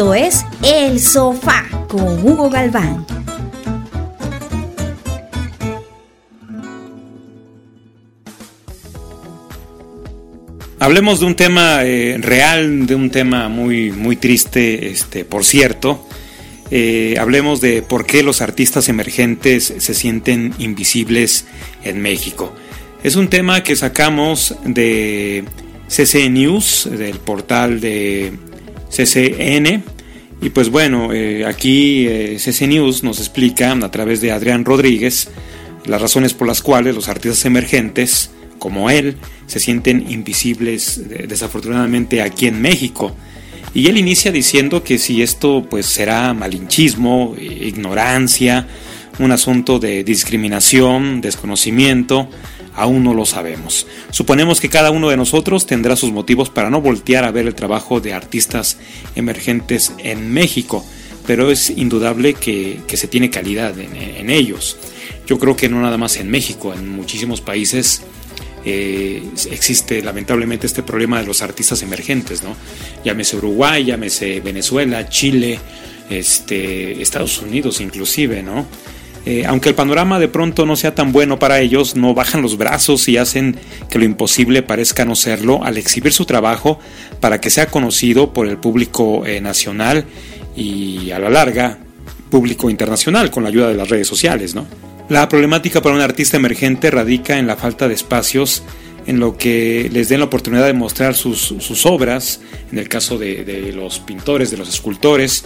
Es 0.00 0.46
El 0.62 0.98
Sofá 0.98 1.66
con 1.86 2.26
Hugo 2.26 2.48
Galván. 2.48 3.04
Hablemos 10.78 11.20
de 11.20 11.26
un 11.26 11.34
tema 11.34 11.84
eh, 11.84 12.16
real, 12.18 12.86
de 12.86 12.94
un 12.94 13.10
tema 13.10 13.50
muy, 13.50 13.92
muy 13.92 14.16
triste, 14.16 14.88
este, 14.88 15.26
por 15.26 15.44
cierto. 15.44 16.08
Eh, 16.70 17.16
hablemos 17.20 17.60
de 17.60 17.82
por 17.82 18.06
qué 18.06 18.22
los 18.22 18.40
artistas 18.40 18.88
emergentes 18.88 19.74
se 19.76 19.92
sienten 19.92 20.54
invisibles 20.58 21.44
en 21.84 22.00
México. 22.00 22.54
Es 23.02 23.16
un 23.16 23.28
tema 23.28 23.62
que 23.62 23.76
sacamos 23.76 24.56
de 24.64 25.44
CC 25.88 26.30
News, 26.30 26.88
del 26.90 27.18
portal 27.18 27.82
de 27.82 28.32
CCN. 28.90 29.82
Y 30.42 30.50
pues 30.50 30.70
bueno, 30.70 31.12
eh, 31.12 31.44
aquí 31.44 32.06
eh, 32.06 32.38
CC 32.38 32.66
News 32.66 33.02
nos 33.02 33.18
explica 33.18 33.72
a 33.72 33.90
través 33.90 34.20
de 34.20 34.32
Adrián 34.32 34.64
Rodríguez 34.64 35.28
las 35.84 36.00
razones 36.00 36.34
por 36.34 36.46
las 36.46 36.62
cuales 36.62 36.94
los 36.94 37.08
artistas 37.08 37.44
emergentes, 37.44 38.30
como 38.58 38.90
él, 38.90 39.16
se 39.46 39.60
sienten 39.60 40.10
invisibles 40.10 41.00
desafortunadamente 41.28 42.22
aquí 42.22 42.46
en 42.46 42.60
México. 42.60 43.14
Y 43.72 43.86
él 43.86 43.98
inicia 43.98 44.32
diciendo 44.32 44.82
que 44.82 44.98
si 44.98 45.22
esto 45.22 45.66
pues 45.68 45.86
será 45.86 46.34
malinchismo, 46.34 47.34
eh, 47.38 47.68
ignorancia, 47.68 48.66
un 49.18 49.32
asunto 49.32 49.78
de 49.78 50.02
discriminación, 50.02 51.20
desconocimiento, 51.20 52.28
aún 52.80 53.04
no 53.04 53.14
lo 53.14 53.26
sabemos. 53.26 53.86
Suponemos 54.10 54.60
que 54.60 54.68
cada 54.68 54.90
uno 54.90 55.10
de 55.10 55.16
nosotros 55.16 55.66
tendrá 55.66 55.96
sus 55.96 56.12
motivos 56.12 56.48
para 56.50 56.70
no 56.70 56.80
voltear 56.80 57.24
a 57.24 57.30
ver 57.30 57.46
el 57.46 57.54
trabajo 57.54 58.00
de 58.00 58.14
artistas 58.14 58.78
emergentes 59.14 59.92
en 59.98 60.32
México, 60.32 60.84
pero 61.26 61.50
es 61.50 61.70
indudable 61.70 62.34
que, 62.34 62.80
que 62.86 62.96
se 62.96 63.06
tiene 63.06 63.30
calidad 63.30 63.78
en, 63.78 64.30
ellos. 64.30 64.78
Yo 65.26 65.38
creo 65.38 65.56
que 65.56 65.68
no 65.68 65.80
nada 65.82 65.98
más 65.98 66.16
en 66.16 66.30
México, 66.30 66.72
en 66.72 66.88
muchísimos 66.88 67.40
países 67.40 68.02
eh, 68.64 69.22
existe 69.50 70.02
lamentablemente 70.02 70.66
este 70.66 70.82
problema 70.82 71.20
de 71.20 71.26
los 71.26 71.42
artistas 71.42 71.82
emergentes, 71.82 72.42
¿no? 72.42 72.56
Llámese 73.04 73.36
Uruguay, 73.36 73.84
llámese 73.84 74.40
Venezuela, 74.40 75.08
Chile, 75.08 75.58
este, 76.08 77.00
Estados 77.02 77.40
Unidos 77.42 77.80
inclusive, 77.80 78.42
¿no? 78.42 78.66
Eh, 79.26 79.44
aunque 79.46 79.68
el 79.68 79.74
panorama 79.74 80.18
de 80.18 80.28
pronto 80.28 80.64
no 80.64 80.76
sea 80.76 80.94
tan 80.94 81.12
bueno 81.12 81.38
para 81.38 81.60
ellos, 81.60 81.94
no 81.94 82.14
bajan 82.14 82.40
los 82.40 82.56
brazos 82.56 83.06
y 83.08 83.18
hacen 83.18 83.56
que 83.90 83.98
lo 83.98 84.04
imposible 84.04 84.62
parezca 84.62 85.04
no 85.04 85.14
serlo 85.14 85.62
al 85.62 85.76
exhibir 85.76 86.12
su 86.12 86.24
trabajo 86.24 86.78
para 87.20 87.40
que 87.40 87.50
sea 87.50 87.66
conocido 87.66 88.32
por 88.32 88.48
el 88.48 88.56
público 88.56 89.26
eh, 89.26 89.40
nacional 89.40 90.04
y 90.56 91.10
a 91.10 91.18
la 91.18 91.28
larga 91.28 91.78
público 92.30 92.70
internacional 92.70 93.30
con 93.30 93.42
la 93.42 93.50
ayuda 93.50 93.68
de 93.68 93.74
las 93.74 93.88
redes 93.88 94.08
sociales. 94.08 94.54
La 95.08 95.28
problemática 95.28 95.82
para 95.82 95.94
un 95.94 96.00
artista 96.00 96.36
emergente 96.36 96.90
radica 96.90 97.38
en 97.38 97.46
la 97.46 97.56
falta 97.56 97.88
de 97.88 97.94
espacios 97.94 98.62
en 99.06 99.18
lo 99.18 99.36
que 99.36 99.88
les 99.92 100.08
den 100.08 100.20
la 100.20 100.26
oportunidad 100.26 100.66
de 100.66 100.72
mostrar 100.72 101.14
sus, 101.14 101.86
obras, 101.86 102.40
en 102.70 102.78
el 102.78 102.88
caso 102.88 103.18
de, 103.18 103.72
los 103.74 103.98
pintores, 103.98 104.50
de 104.50 104.56
los 104.56 104.68
escultores, 104.68 105.44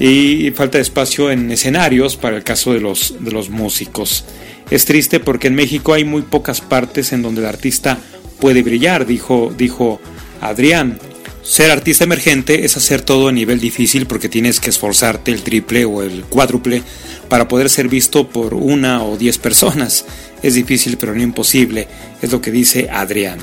y 0.00 0.50
falta 0.52 0.78
de 0.78 0.82
espacio 0.82 1.30
en 1.30 1.50
escenarios 1.50 2.16
para 2.16 2.36
el 2.36 2.44
caso 2.44 2.72
de 2.72 2.80
los, 2.80 3.16
de 3.20 3.32
los 3.32 3.50
músicos. 3.50 4.24
Es 4.70 4.84
triste 4.84 5.18
porque 5.18 5.48
en 5.48 5.54
México 5.54 5.94
hay 5.94 6.04
muy 6.04 6.22
pocas 6.22 6.60
partes 6.60 7.12
en 7.12 7.22
donde 7.22 7.40
el 7.40 7.46
artista 7.46 7.98
puede 8.38 8.62
brillar, 8.62 9.06
dijo, 9.06 9.52
dijo 9.56 10.00
Adrián. 10.40 10.98
Ser 11.42 11.70
artista 11.70 12.04
emergente 12.04 12.66
es 12.66 12.76
hacer 12.76 13.00
todo 13.00 13.28
a 13.28 13.32
nivel 13.32 13.58
difícil 13.58 14.06
porque 14.06 14.28
tienes 14.28 14.60
que 14.60 14.68
esforzarte 14.68 15.30
el 15.30 15.42
triple 15.42 15.86
o 15.86 16.02
el 16.02 16.24
cuádruple 16.24 16.82
para 17.30 17.48
poder 17.48 17.70
ser 17.70 17.88
visto 17.88 18.28
por 18.28 18.52
una 18.52 19.02
o 19.02 19.16
diez 19.16 19.38
personas. 19.38 20.04
Es 20.42 20.54
difícil 20.54 20.98
pero 20.98 21.14
no 21.14 21.22
imposible, 21.22 21.88
es 22.20 22.30
lo 22.30 22.42
que 22.42 22.50
dice 22.50 22.88
Adrián. 22.90 23.38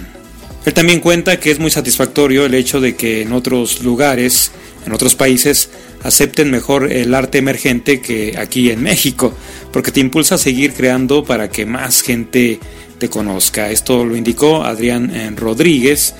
Él 0.65 0.73
también 0.73 0.99
cuenta 0.99 1.39
que 1.39 1.51
es 1.51 1.59
muy 1.59 1.71
satisfactorio 1.71 2.45
el 2.45 2.53
hecho 2.53 2.79
de 2.79 2.95
que 2.95 3.21
en 3.21 3.33
otros 3.33 3.83
lugares, 3.83 4.51
en 4.85 4.93
otros 4.93 5.15
países, 5.15 5.69
acepten 6.05 6.51
mejor 6.51 6.91
el 6.91 7.15
arte 7.15 7.39
emergente 7.39 7.99
que 7.99 8.35
aquí 8.37 8.69
en 8.69 8.83
México, 8.83 9.33
porque 9.73 9.91
te 9.91 9.99
impulsa 9.99 10.35
a 10.35 10.37
seguir 10.37 10.73
creando 10.73 11.23
para 11.23 11.49
que 11.49 11.65
más 11.65 12.03
gente 12.03 12.59
te 12.99 13.09
conozca. 13.09 13.71
Esto 13.71 14.05
lo 14.05 14.15
indicó 14.15 14.63
Adrián 14.63 15.11
eh, 15.13 15.31
Rodríguez. 15.35 16.13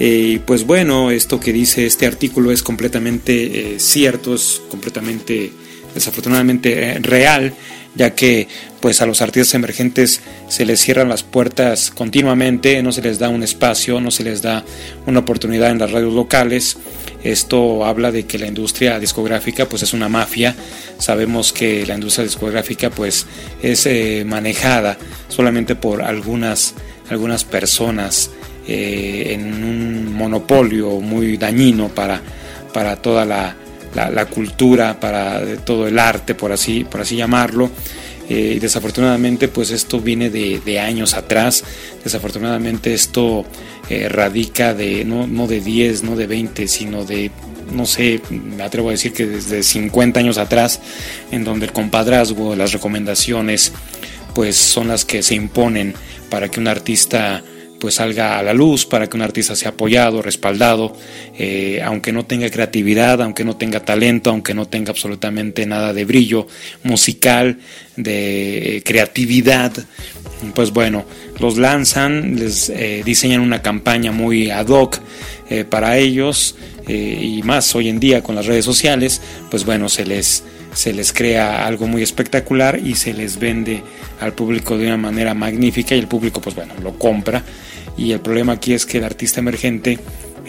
Y 0.00 0.34
eh, 0.34 0.40
pues 0.44 0.64
bueno, 0.64 1.12
esto 1.12 1.38
que 1.38 1.52
dice 1.52 1.86
este 1.86 2.06
artículo 2.06 2.50
es 2.50 2.62
completamente 2.64 3.74
eh, 3.74 3.80
cierto, 3.80 4.34
es 4.34 4.60
completamente 4.68 5.52
desafortunadamente 5.94 6.98
real, 7.00 7.54
ya 7.94 8.14
que 8.14 8.48
pues 8.80 9.00
a 9.02 9.06
los 9.06 9.22
artistas 9.22 9.54
emergentes 9.54 10.20
se 10.48 10.64
les 10.64 10.80
cierran 10.80 11.08
las 11.08 11.22
puertas 11.22 11.90
continuamente, 11.90 12.82
no 12.82 12.92
se 12.92 13.02
les 13.02 13.18
da 13.18 13.28
un 13.28 13.42
espacio, 13.42 14.00
no 14.00 14.10
se 14.10 14.24
les 14.24 14.42
da 14.42 14.64
una 15.06 15.20
oportunidad 15.20 15.70
en 15.70 15.78
las 15.78 15.90
radios 15.90 16.12
locales. 16.12 16.76
Esto 17.30 17.84
habla 17.84 18.10
de 18.10 18.24
que 18.24 18.38
la 18.38 18.46
industria 18.46 18.98
discográfica 18.98 19.66
pues 19.66 19.82
es 19.82 19.92
una 19.92 20.08
mafia. 20.08 20.54
Sabemos 20.98 21.52
que 21.52 21.84
la 21.86 21.94
industria 21.94 22.24
discográfica 22.24 22.90
pues 22.90 23.26
es 23.62 23.84
eh, 23.86 24.24
manejada 24.26 24.96
solamente 25.28 25.76
por 25.76 26.02
algunas 26.02 26.74
algunas 27.10 27.44
personas 27.44 28.30
eh, 28.66 29.32
en 29.34 29.64
un 29.64 30.14
monopolio 30.14 31.00
muy 31.00 31.36
dañino 31.36 31.88
para, 31.88 32.20
para 32.72 32.96
toda 32.96 33.24
la, 33.24 33.56
la, 33.94 34.10
la, 34.10 34.26
cultura, 34.26 35.00
para 35.00 35.56
todo 35.64 35.86
el 35.86 35.98
arte, 35.98 36.34
por 36.34 36.52
así, 36.52 36.84
por 36.84 37.00
así 37.00 37.16
llamarlo. 37.16 37.70
Eh, 38.28 38.54
y 38.56 38.58
desafortunadamente, 38.58 39.48
pues 39.48 39.70
esto 39.70 40.00
viene 40.00 40.30
de, 40.30 40.80
años 40.80 41.14
atrás. 41.14 41.64
Desafortunadamente, 42.04 42.94
esto 42.94 43.44
eh, 43.88 44.08
radica 44.08 44.74
de 44.74 45.04
no, 45.04 45.26
no 45.26 45.46
de 45.46 45.60
10, 45.60 46.02
no 46.02 46.16
de 46.16 46.26
20, 46.26 46.68
sino 46.68 47.04
de, 47.04 47.30
no 47.72 47.86
sé, 47.86 48.20
me 48.30 48.62
atrevo 48.62 48.88
a 48.88 48.92
decir 48.92 49.12
que 49.12 49.26
desde 49.26 49.62
50 49.62 50.20
años 50.20 50.38
atrás, 50.38 50.80
en 51.30 51.44
donde 51.44 51.66
el 51.66 51.72
compadrazgo, 51.72 52.54
las 52.54 52.72
recomendaciones, 52.72 53.72
pues 54.34 54.56
son 54.56 54.88
las 54.88 55.04
que 55.04 55.22
se 55.22 55.34
imponen 55.34 55.94
para 56.30 56.50
que 56.50 56.60
un 56.60 56.68
artista 56.68 57.42
pues 57.78 57.94
salga 57.94 58.38
a 58.38 58.42
la 58.42 58.52
luz 58.52 58.86
para 58.86 59.08
que 59.08 59.16
un 59.16 59.22
artista 59.22 59.54
sea 59.54 59.70
apoyado, 59.70 60.22
respaldado, 60.22 60.96
eh, 61.38 61.80
aunque 61.84 62.12
no 62.12 62.26
tenga 62.26 62.50
creatividad, 62.50 63.22
aunque 63.22 63.44
no 63.44 63.56
tenga 63.56 63.80
talento, 63.80 64.30
aunque 64.30 64.54
no 64.54 64.66
tenga 64.66 64.90
absolutamente 64.90 65.66
nada 65.66 65.92
de 65.92 66.04
brillo 66.04 66.46
musical, 66.82 67.58
de 67.96 68.82
creatividad, 68.84 69.72
pues 70.54 70.72
bueno, 70.72 71.04
los 71.40 71.58
lanzan, 71.58 72.36
les 72.36 72.68
eh, 72.70 73.02
diseñan 73.04 73.40
una 73.40 73.62
campaña 73.62 74.12
muy 74.12 74.50
ad 74.50 74.68
hoc 74.68 74.98
eh, 75.50 75.64
para 75.64 75.96
ellos 75.98 76.56
y 76.90 77.42
más 77.42 77.74
hoy 77.74 77.90
en 77.90 78.00
día 78.00 78.22
con 78.22 78.34
las 78.34 78.46
redes 78.46 78.64
sociales, 78.64 79.20
pues 79.50 79.66
bueno, 79.66 79.90
se 79.90 80.06
les 80.06 80.42
se 80.72 80.92
les 80.92 81.12
crea 81.12 81.66
algo 81.66 81.86
muy 81.86 82.02
espectacular 82.02 82.78
y 82.78 82.94
se 82.94 83.12
les 83.12 83.38
vende 83.38 83.82
al 84.20 84.32
público 84.32 84.78
de 84.78 84.86
una 84.86 84.96
manera 84.96 85.34
magnífica 85.34 85.94
y 85.94 85.98
el 85.98 86.06
público 86.06 86.40
pues 86.40 86.54
bueno 86.54 86.74
lo 86.82 86.98
compra 86.98 87.42
y 87.98 88.12
el 88.12 88.20
problema 88.20 88.54
aquí 88.54 88.72
es 88.72 88.86
que 88.86 88.98
el 88.98 89.04
artista 89.04 89.40
emergente 89.40 89.98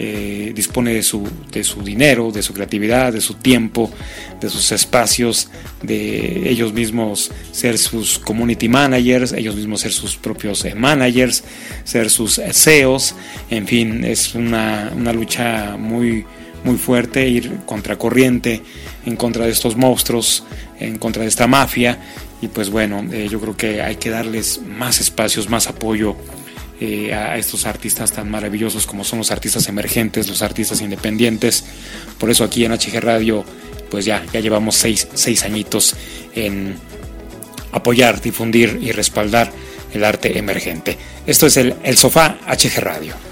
eh, 0.02 0.52
dispone 0.54 0.94
de 0.94 1.02
su, 1.02 1.28
de 1.52 1.62
su 1.62 1.82
dinero, 1.82 2.30
de 2.32 2.42
su 2.42 2.54
creatividad, 2.54 3.12
de 3.12 3.20
su 3.20 3.34
tiempo, 3.34 3.90
de 4.40 4.48
sus 4.48 4.72
espacios, 4.72 5.50
de 5.82 6.48
ellos 6.48 6.72
mismos 6.72 7.30
ser 7.52 7.76
sus 7.76 8.18
community 8.18 8.66
managers, 8.66 9.32
ellos 9.32 9.56
mismos 9.56 9.82
ser 9.82 9.92
sus 9.92 10.16
propios 10.16 10.64
eh, 10.64 10.74
managers, 10.74 11.44
ser 11.84 12.08
sus 12.08 12.38
eh, 12.38 12.52
CEOs, 12.54 13.14
en 13.50 13.66
fin, 13.66 14.04
es 14.04 14.34
una, 14.34 14.90
una 14.96 15.12
lucha 15.12 15.76
muy, 15.76 16.24
muy 16.64 16.78
fuerte, 16.78 17.28
ir 17.28 17.58
contracorriente 17.66 18.62
en 19.04 19.16
contra 19.16 19.44
de 19.44 19.50
estos 19.50 19.76
monstruos, 19.76 20.44
en 20.78 20.96
contra 20.96 21.24
de 21.24 21.28
esta 21.28 21.46
mafia. 21.46 21.98
Y 22.40 22.48
pues 22.48 22.70
bueno, 22.70 23.04
yo 23.04 23.38
creo 23.38 23.54
que 23.54 23.82
hay 23.82 23.96
que 23.96 24.08
darles 24.08 24.62
más 24.62 24.98
espacios, 24.98 25.50
más 25.50 25.66
apoyo 25.66 26.16
eh, 26.80 27.12
a 27.12 27.36
estos 27.36 27.66
artistas 27.66 28.10
tan 28.10 28.30
maravillosos 28.30 28.86
como 28.86 29.04
son 29.04 29.18
los 29.18 29.30
artistas 29.30 29.68
emergentes, 29.68 30.28
los 30.28 30.40
artistas 30.40 30.80
independientes. 30.80 31.64
Por 32.18 32.30
eso 32.30 32.42
aquí 32.42 32.64
en 32.64 32.72
HG 32.72 33.00
Radio, 33.00 33.44
pues 33.90 34.06
ya, 34.06 34.24
ya 34.32 34.40
llevamos 34.40 34.76
seis, 34.76 35.06
seis 35.14 35.44
añitos 35.44 35.94
en 36.34 36.76
apoyar, 37.72 38.20
difundir 38.20 38.78
y 38.80 38.92
respaldar 38.92 39.52
el 39.92 40.04
arte 40.04 40.38
emergente. 40.38 40.96
Esto 41.26 41.46
es 41.46 41.56
el, 41.56 41.74
el 41.82 41.96
Sofá 41.96 42.38
HG 42.46 42.80
Radio. 42.80 43.29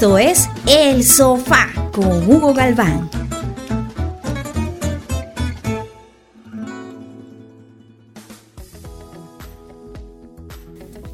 Esto 0.00 0.16
es 0.16 0.48
El 0.66 1.04
Sofá 1.04 1.68
con 1.92 2.26
Hugo 2.26 2.54
Galván. 2.54 3.10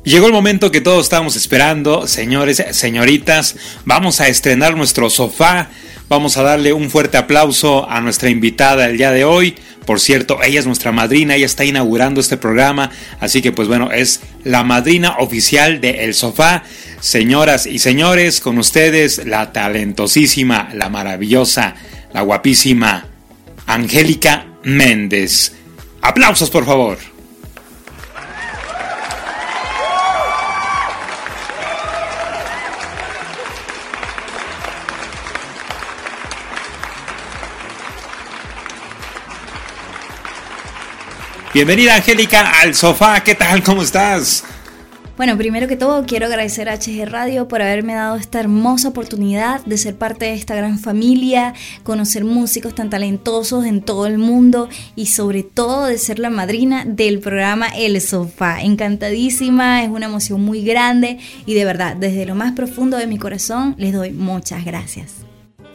Llegó 0.04 0.28
el 0.28 0.32
momento 0.32 0.70
que 0.70 0.80
todos 0.80 1.02
estábamos 1.02 1.34
esperando, 1.34 2.06
señores, 2.06 2.64
señoritas. 2.70 3.56
Vamos 3.84 4.20
a 4.20 4.28
estrenar 4.28 4.76
nuestro 4.76 5.10
sofá. 5.10 5.68
Vamos 6.08 6.36
a 6.36 6.44
darle 6.44 6.72
un 6.72 6.88
fuerte 6.88 7.16
aplauso 7.16 7.90
a 7.90 8.00
nuestra 8.00 8.30
invitada 8.30 8.86
el 8.86 8.98
día 8.98 9.10
de 9.10 9.24
hoy. 9.24 9.56
Por 9.86 10.00
cierto, 10.00 10.42
ella 10.42 10.58
es 10.58 10.66
nuestra 10.66 10.92
madrina, 10.92 11.36
ella 11.36 11.46
está 11.46 11.64
inaugurando 11.64 12.20
este 12.20 12.36
programa. 12.36 12.90
Así 13.20 13.40
que 13.40 13.52
pues 13.52 13.68
bueno, 13.68 13.92
es 13.92 14.20
la 14.44 14.64
madrina 14.64 15.16
oficial 15.20 15.80
de 15.80 16.04
El 16.04 16.12
Sofá. 16.12 16.64
Señoras 17.00 17.66
y 17.66 17.78
señores, 17.78 18.40
con 18.40 18.58
ustedes 18.58 19.24
la 19.24 19.52
talentosísima, 19.52 20.70
la 20.74 20.88
maravillosa, 20.88 21.74
la 22.12 22.22
guapísima 22.22 23.06
Angélica 23.66 24.46
Méndez. 24.64 25.52
Aplausos, 26.02 26.50
por 26.50 26.66
favor. 26.66 27.15
Bienvenida 41.56 41.94
Angélica 41.94 42.60
al 42.60 42.74
sofá, 42.74 43.24
¿qué 43.24 43.34
tal? 43.34 43.62
¿Cómo 43.62 43.80
estás? 43.80 44.44
Bueno, 45.16 45.38
primero 45.38 45.66
que 45.66 45.76
todo 45.78 46.04
quiero 46.04 46.26
agradecer 46.26 46.68
a 46.68 46.76
HG 46.76 47.06
Radio 47.06 47.48
por 47.48 47.62
haberme 47.62 47.94
dado 47.94 48.16
esta 48.16 48.40
hermosa 48.40 48.88
oportunidad 48.88 49.64
de 49.64 49.78
ser 49.78 49.96
parte 49.96 50.26
de 50.26 50.34
esta 50.34 50.54
gran 50.54 50.78
familia, 50.78 51.54
conocer 51.82 52.26
músicos 52.26 52.74
tan 52.74 52.90
talentosos 52.90 53.64
en 53.64 53.80
todo 53.80 54.06
el 54.06 54.18
mundo 54.18 54.68
y 54.96 55.06
sobre 55.06 55.44
todo 55.44 55.86
de 55.86 55.96
ser 55.96 56.18
la 56.18 56.28
madrina 56.28 56.84
del 56.84 57.20
programa 57.20 57.68
El 57.68 57.98
Sofá. 58.02 58.60
Encantadísima, 58.60 59.82
es 59.82 59.88
una 59.88 60.04
emoción 60.04 60.42
muy 60.42 60.62
grande 60.62 61.16
y 61.46 61.54
de 61.54 61.64
verdad, 61.64 61.96
desde 61.96 62.26
lo 62.26 62.34
más 62.34 62.52
profundo 62.52 62.98
de 62.98 63.06
mi 63.06 63.16
corazón 63.16 63.74
les 63.78 63.94
doy 63.94 64.10
muchas 64.10 64.62
gracias. 64.62 65.26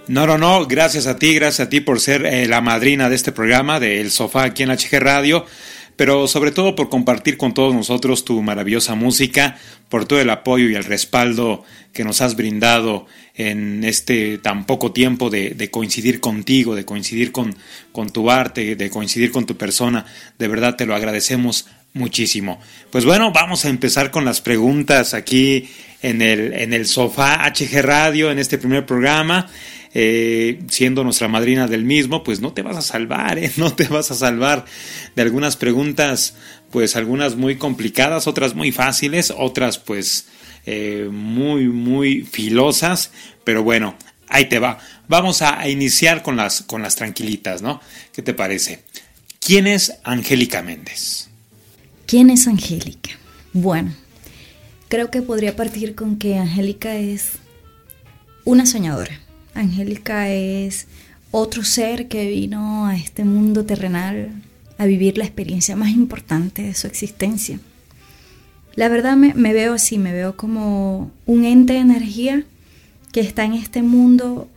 No, 0.08 0.28
no, 0.28 0.38
no, 0.38 0.67
gracias 0.67 1.08
a 1.08 1.17
ti, 1.17 1.34
gracias 1.34 1.67
a 1.67 1.70
ti 1.70 1.80
por 1.80 2.00
ser 2.00 2.26
eh, 2.26 2.46
la 2.46 2.62
madrina 2.62 3.10
de 3.10 3.15
este 3.15 3.32
programa 3.32 3.80
de 3.80 4.02
El 4.02 4.12
Sofá 4.12 4.44
aquí 4.44 4.62
en 4.62 4.70
HG 4.70 5.00
Radio. 5.00 5.46
Pero 5.96 6.28
sobre 6.28 6.52
todo 6.52 6.76
por 6.76 6.90
compartir 6.90 7.38
con 7.38 7.54
todos 7.54 7.74
nosotros 7.74 8.26
tu 8.26 8.42
maravillosa 8.42 8.96
música, 8.96 9.58
por 9.90 10.06
todo 10.06 10.20
el 10.22 10.30
apoyo 10.30 10.70
y 10.70 10.76
el 10.76 10.84
respaldo 10.84 11.64
que 11.94 12.04
nos 12.04 12.22
has 12.22 12.36
brindado 12.36 13.06
en 13.36 13.84
este 13.84 14.38
tan 14.38 14.66
poco 14.66 14.92
tiempo 14.92 15.30
de, 15.30 15.52
de 15.52 15.70
coincidir 15.70 16.20
contigo, 16.20 16.76
de 16.76 16.86
coincidir 16.86 17.32
con, 17.32 17.56
con 17.92 18.10
tu 18.10 18.32
arte, 18.32 18.76
de 18.76 18.90
coincidir 18.90 19.32
con 19.32 19.46
tu 19.46 19.58
persona. 19.58 20.06
De 20.38 20.48
verdad 20.48 20.76
te 20.76 20.86
lo 20.86 20.96
agradecemos 20.96 21.68
muchísimo. 21.94 22.60
Pues 22.90 23.06
bueno, 23.06 23.32
vamos 23.32 23.66
a 23.66 23.70
empezar 23.70 24.12
con 24.12 24.26
las 24.26 24.42
preguntas 24.42 25.14
aquí 25.14 25.70
en 26.02 26.22
el, 26.22 26.54
en 26.54 26.74
el 26.74 26.88
sofá 26.88 27.46
HG 27.50 27.82
Radio, 27.82 28.32
en 28.32 28.40
este 28.40 28.58
primer 28.58 28.86
programa. 28.86 29.50
Eh, 29.94 30.62
siendo 30.70 31.04
nuestra 31.04 31.28
madrina 31.28 31.68
del 31.68 31.84
mismo, 31.84 32.24
pues 32.24 32.40
no 32.40 32.54
te 32.54 32.62
vas 32.62 32.78
a 32.78 32.82
salvar, 32.82 33.38
¿eh? 33.38 33.52
no 33.58 33.74
te 33.74 33.88
vas 33.88 34.10
a 34.12 34.16
salvar 34.16 34.66
de 35.16 35.22
algunas 35.22 35.58
preguntas, 35.58 36.36
pues 36.72 36.96
algunas 36.96 37.36
muy 37.36 37.58
complicadas, 37.58 38.28
otras 38.28 38.56
muy 38.56 38.72
fáciles, 38.72 39.34
otras 39.38 39.80
pues 39.80 40.28
eh, 40.66 41.10
muy, 41.12 41.66
muy 41.68 42.22
filosas, 42.22 43.12
pero 43.44 43.64
bueno, 43.64 43.96
ahí 44.28 44.46
te 44.46 44.60
va. 44.60 44.80
Vamos 45.08 45.42
a, 45.42 45.68
iniciar 45.68 46.24
con 46.24 46.38
las, 46.38 46.62
con 46.62 46.82
las 46.82 46.96
tranquilitas, 46.96 47.62
¿no? 47.62 47.82
¿Qué 48.14 48.22
te 48.22 48.34
parece? 48.34 48.84
¿Quién 49.40 49.68
es 49.68 49.94
Angélica 50.04 50.62
Méndez? 50.62 51.28
¿Quién 52.06 52.30
es 52.30 52.48
Angélica? 52.48 53.12
Bueno, 53.52 53.94
creo 54.88 55.12
que 55.12 55.22
podría 55.22 55.56
partir 55.56 55.96
con 55.96 56.18
que 56.18 56.38
Angélica 56.38 56.96
es 56.96 57.34
una 58.46 58.66
soñadora. 58.66 59.20
Angélica 59.54 60.30
es 60.30 60.88
otro 61.32 61.64
ser 61.64 62.08
que 62.08 62.30
vino 62.30 62.86
a 62.86 62.96
este 62.96 63.24
mundo 63.24 63.66
terrenal 63.66 64.30
a 64.78 64.86
vivir 64.86 65.18
la 65.18 65.26
experiencia 65.26 65.76
más 65.76 65.92
importante 65.92 66.64
de 66.64 66.74
su 66.74 66.88
existencia. 66.88 67.60
La 68.76 68.90
verdad 68.90 69.18
me, 69.18 69.54
veo 69.54 69.74
así, 69.74 69.98
me 69.98 70.14
veo 70.14 70.36
como 70.36 71.12
un 71.26 71.46
ente 71.46 71.74
de 71.74 71.80
energía 71.80 72.44
que 73.12 73.20
está 73.20 73.44
en 73.44 73.54
este 73.54 73.82
mundo 73.82 74.50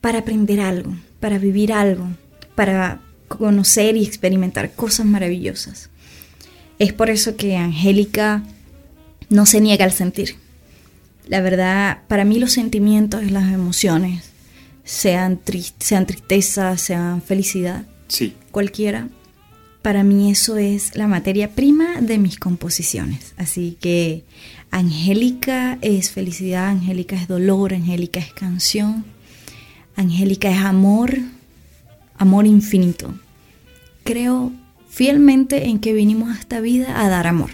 para 0.00 0.20
aprender 0.20 0.60
algo, 0.60 0.96
para 1.20 1.38
vivir 1.38 1.72
algo, 1.72 2.06
para 2.54 3.00
conocer 3.26 3.96
y 3.96 4.04
experimentar 4.04 4.72
cosas 4.72 5.06
maravillosas. 5.06 5.90
Es 6.78 6.92
por 6.92 7.10
eso 7.10 7.36
que 7.36 7.56
Angélica 7.56 8.44
no 9.28 9.44
se 9.44 9.60
niega 9.60 9.84
al 9.84 9.92
sentir. 9.92 10.36
La 11.26 11.40
verdad, 11.40 11.98
para 12.08 12.24
mí 12.24 12.38
los 12.38 12.52
sentimientos 12.52 13.22
y 13.22 13.30
las 13.30 13.52
emociones, 13.52 14.27
sean, 14.88 15.38
sean 15.78 16.06
tristeza, 16.06 16.76
sean 16.78 17.20
felicidad, 17.20 17.84
Sí, 18.08 18.34
cualquiera, 18.50 19.08
para 19.82 20.02
mí 20.02 20.30
eso 20.30 20.56
es 20.56 20.96
la 20.96 21.06
materia 21.06 21.50
prima 21.50 22.00
de 22.00 22.16
mis 22.16 22.38
composiciones. 22.38 23.34
Así 23.36 23.76
que 23.82 24.24
Angélica 24.70 25.76
es 25.82 26.10
felicidad, 26.10 26.68
Angélica 26.68 27.16
es 27.16 27.28
dolor, 27.28 27.74
Angélica 27.74 28.18
es 28.18 28.32
canción, 28.32 29.04
Angélica 29.94 30.50
es 30.50 30.58
amor, 30.58 31.18
amor 32.16 32.46
infinito. 32.46 33.14
Creo 34.04 34.52
fielmente 34.88 35.68
en 35.68 35.80
que 35.80 35.92
vinimos 35.92 36.34
a 36.34 36.40
esta 36.40 36.60
vida 36.60 37.04
a 37.04 37.10
dar 37.10 37.26
amor. 37.26 37.50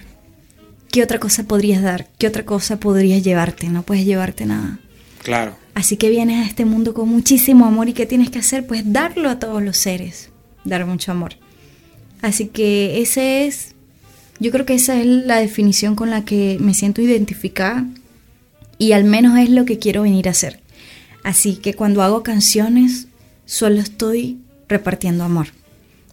¿Qué 0.93 1.03
otra 1.03 1.19
cosa 1.19 1.43
podrías 1.43 1.83
dar? 1.83 2.09
¿Qué 2.17 2.29
otra 2.29 2.45
cosa 2.45 2.79
podrías 2.79 3.25
llevarte? 3.25 3.69
No 3.71 3.83
puedes 3.83 4.07
llevarte 4.07 4.47
nada. 4.47 4.79
claro. 5.19 5.64
Así 5.75 5.97
que 5.97 6.09
vienes 6.09 6.45
a 6.45 6.49
este 6.49 6.65
mundo 6.65 6.95
con 6.95 7.09
muchísimo 7.09 7.67
amor 7.67 7.89
y 7.89 7.93
¿qué 7.93 8.07
tienes 8.07 8.31
que 8.31 8.39
hacer? 8.39 8.67
Pues 8.67 8.93
darlo 8.93 9.29
a 9.29 9.39
todos 9.39 9.63
los 9.63 9.77
seres, 9.77 10.31
dar 10.65 10.87
mucho 10.87 11.11
amor. 11.11 11.35
Así 12.23 12.47
que 12.47 13.03
ese 13.03 13.47
es, 13.47 13.75
yo 14.39 14.51
creo 14.53 14.65
que 14.65 14.75
esa 14.75 14.99
es 15.01 15.07
la 15.07 15.37
definición 15.37 15.97
con 15.97 16.11
la 16.11 16.25
que 16.25 16.59
me 16.61 16.75
siento 16.75 17.03
identificada 17.03 17.87
y 18.79 18.93
al 18.93 19.05
menos 19.05 19.39
es 19.39 19.51
lo 19.51 19.65
que 19.65 19.79
quiero 19.79 20.03
venir 20.03 20.29
a 20.29 20.31
hacer. 20.31 20.61
Así 21.25 21.57
que 21.57 21.75
cuando 21.75 22.03
hago 22.03 22.23
canciones, 22.23 23.09
solo 23.45 23.81
estoy 23.81 24.39
repartiendo 24.69 25.25
amor. 25.25 25.49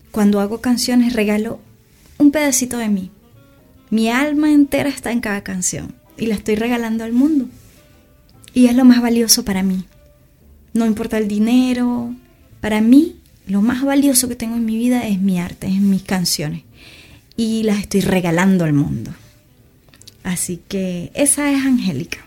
Cuando 0.09 0.39
hago 0.39 0.59
canciones, 0.59 1.13
regalo 1.13 1.59
un 2.17 2.31
pedacito 2.31 2.77
de 2.77 2.89
mí. 2.89 3.11
Mi 3.89 4.09
alma 4.09 4.51
entera 4.51 4.89
está 4.89 5.11
en 5.11 5.21
cada 5.21 5.43
canción 5.43 5.93
y 6.17 6.25
la 6.25 6.35
estoy 6.35 6.55
regalando 6.55 7.03
al 7.03 7.13
mundo. 7.13 7.47
Y 8.53 8.67
es 8.67 8.75
lo 8.75 8.85
más 8.85 9.01
valioso 9.01 9.45
para 9.45 9.63
mí. 9.63 9.85
No 10.73 10.85
importa 10.85 11.17
el 11.17 11.27
dinero. 11.27 12.13
Para 12.59 12.81
mí, 12.81 13.15
lo 13.47 13.61
más 13.61 13.83
valioso 13.83 14.27
que 14.27 14.35
tengo 14.35 14.55
en 14.55 14.65
mi 14.65 14.77
vida 14.77 15.07
es 15.07 15.19
mi 15.19 15.39
arte, 15.39 15.67
es 15.67 15.81
mis 15.81 16.03
canciones. 16.03 16.63
Y 17.35 17.63
las 17.63 17.79
estoy 17.79 18.01
regalando 18.01 18.65
al 18.65 18.73
mundo. 18.73 19.11
Así 20.23 20.61
que 20.67 21.11
esa 21.13 21.51
es 21.51 21.65
Angélica. 21.65 22.19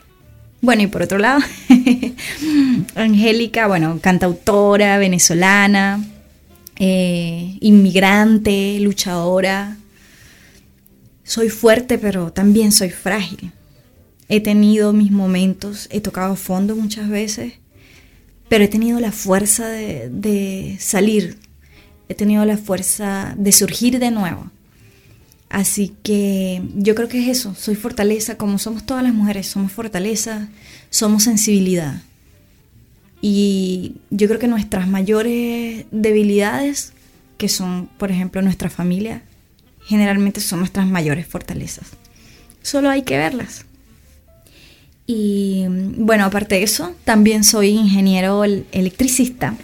Bueno, 0.61 0.83
y 0.83 0.87
por 0.87 1.03
otro 1.03 1.19
lado, 1.19 1.41
Angélica, 2.95 3.67
bueno, 3.67 3.99
cantautora 4.01 4.97
venezolana, 4.99 6.03
eh, 6.79 7.59
inmigrante, 7.61 8.79
luchadora. 8.81 9.77
Soy 11.23 11.51
fuerte, 11.51 11.99
pero 11.99 12.33
también 12.33 12.73
soy 12.73 12.91
frágil. 12.91 13.53
He 14.29 14.41
tenido 14.41 14.93
mis 14.93 15.11
momentos, 15.11 15.89
he 15.91 16.01
tocado 16.01 16.37
fondo 16.37 16.77
muchas 16.77 17.09
veces, 17.09 17.55
pero 18.49 18.65
he 18.65 18.69
tenido 18.69 19.01
la 19.01 19.13
fuerza 19.13 19.69
de, 19.69 20.09
de 20.11 20.77
salir, 20.81 21.39
he 22.09 22.15
tenido 22.15 22.45
la 22.45 22.57
fuerza 22.57 23.35
de 23.37 23.53
surgir 23.53 23.99
de 23.99 24.11
nuevo. 24.11 24.51
Así 25.51 25.95
que 26.03 26.63
yo 26.75 26.95
creo 26.95 27.09
que 27.09 27.23
es 27.23 27.29
eso, 27.39 27.55
soy 27.55 27.77
fortaleza, 27.77 28.37
como 28.37 28.59
somos 28.59 28.85
todas 28.87 29.05
las 29.05 29.15
mujeres, 29.15 29.47
somos 29.47 29.71
fortaleza, 29.71 30.49
somos 30.91 31.23
sensibilidad. 31.23 32.03
Y 33.21 33.97
yo 34.11 34.27
creo 34.27 34.39
que 34.41 34.49
nuestras 34.49 34.89
mayores 34.89 35.87
debilidades, 35.91 36.93
que 37.39 37.49
son, 37.49 37.89
por 37.99 38.11
ejemplo, 38.11 38.43
nuestra 38.43 38.69
familia, 38.69 39.23
generalmente 39.87 40.41
son 40.41 40.59
nuestras 40.59 40.87
mayores 40.87 41.27
fortalezas. 41.27 41.87
Solo 42.63 42.91
hay 42.91 43.03
que 43.03 43.17
verlas. 43.17 43.65
Y 45.07 45.65
bueno, 45.69 46.25
aparte 46.25 46.55
de 46.57 46.63
eso, 46.63 46.93
también 47.05 47.45
soy 47.45 47.69
ingeniero 47.71 48.45
el- 48.45 48.65
electricista. 48.73 49.55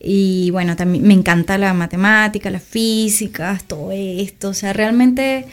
Y 0.00 0.50
bueno, 0.50 0.76
también 0.76 1.04
me 1.06 1.14
encanta 1.14 1.58
la 1.58 1.74
matemática, 1.74 2.50
las 2.50 2.62
físicas, 2.62 3.64
todo 3.64 3.92
esto. 3.92 4.48
O 4.50 4.54
sea, 4.54 4.72
realmente 4.72 5.46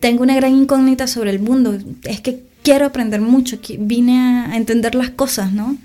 tengo 0.00 0.22
una 0.22 0.36
gran 0.36 0.54
incógnita 0.54 1.06
sobre 1.06 1.30
el 1.30 1.38
mundo. 1.40 1.78
Es 2.04 2.20
que 2.20 2.40
quiero 2.62 2.86
aprender 2.86 3.20
mucho, 3.20 3.58
vine 3.78 4.18
a 4.48 4.56
entender 4.56 4.94
las 4.94 5.10
cosas, 5.10 5.52
¿no? 5.52 5.76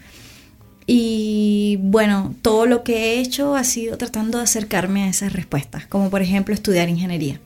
Y 0.87 1.77
bueno, 1.81 2.35
todo 2.41 2.65
lo 2.65 2.83
que 2.83 2.95
he 3.15 3.19
hecho 3.19 3.55
ha 3.55 3.63
sido 3.63 3.97
tratando 3.97 4.39
de 4.39 4.45
acercarme 4.45 5.03
a 5.03 5.09
esas 5.09 5.31
respuestas, 5.31 5.85
como 5.87 6.09
por 6.09 6.21
ejemplo 6.21 6.53
estudiar 6.53 6.89
ingeniería 6.89 7.39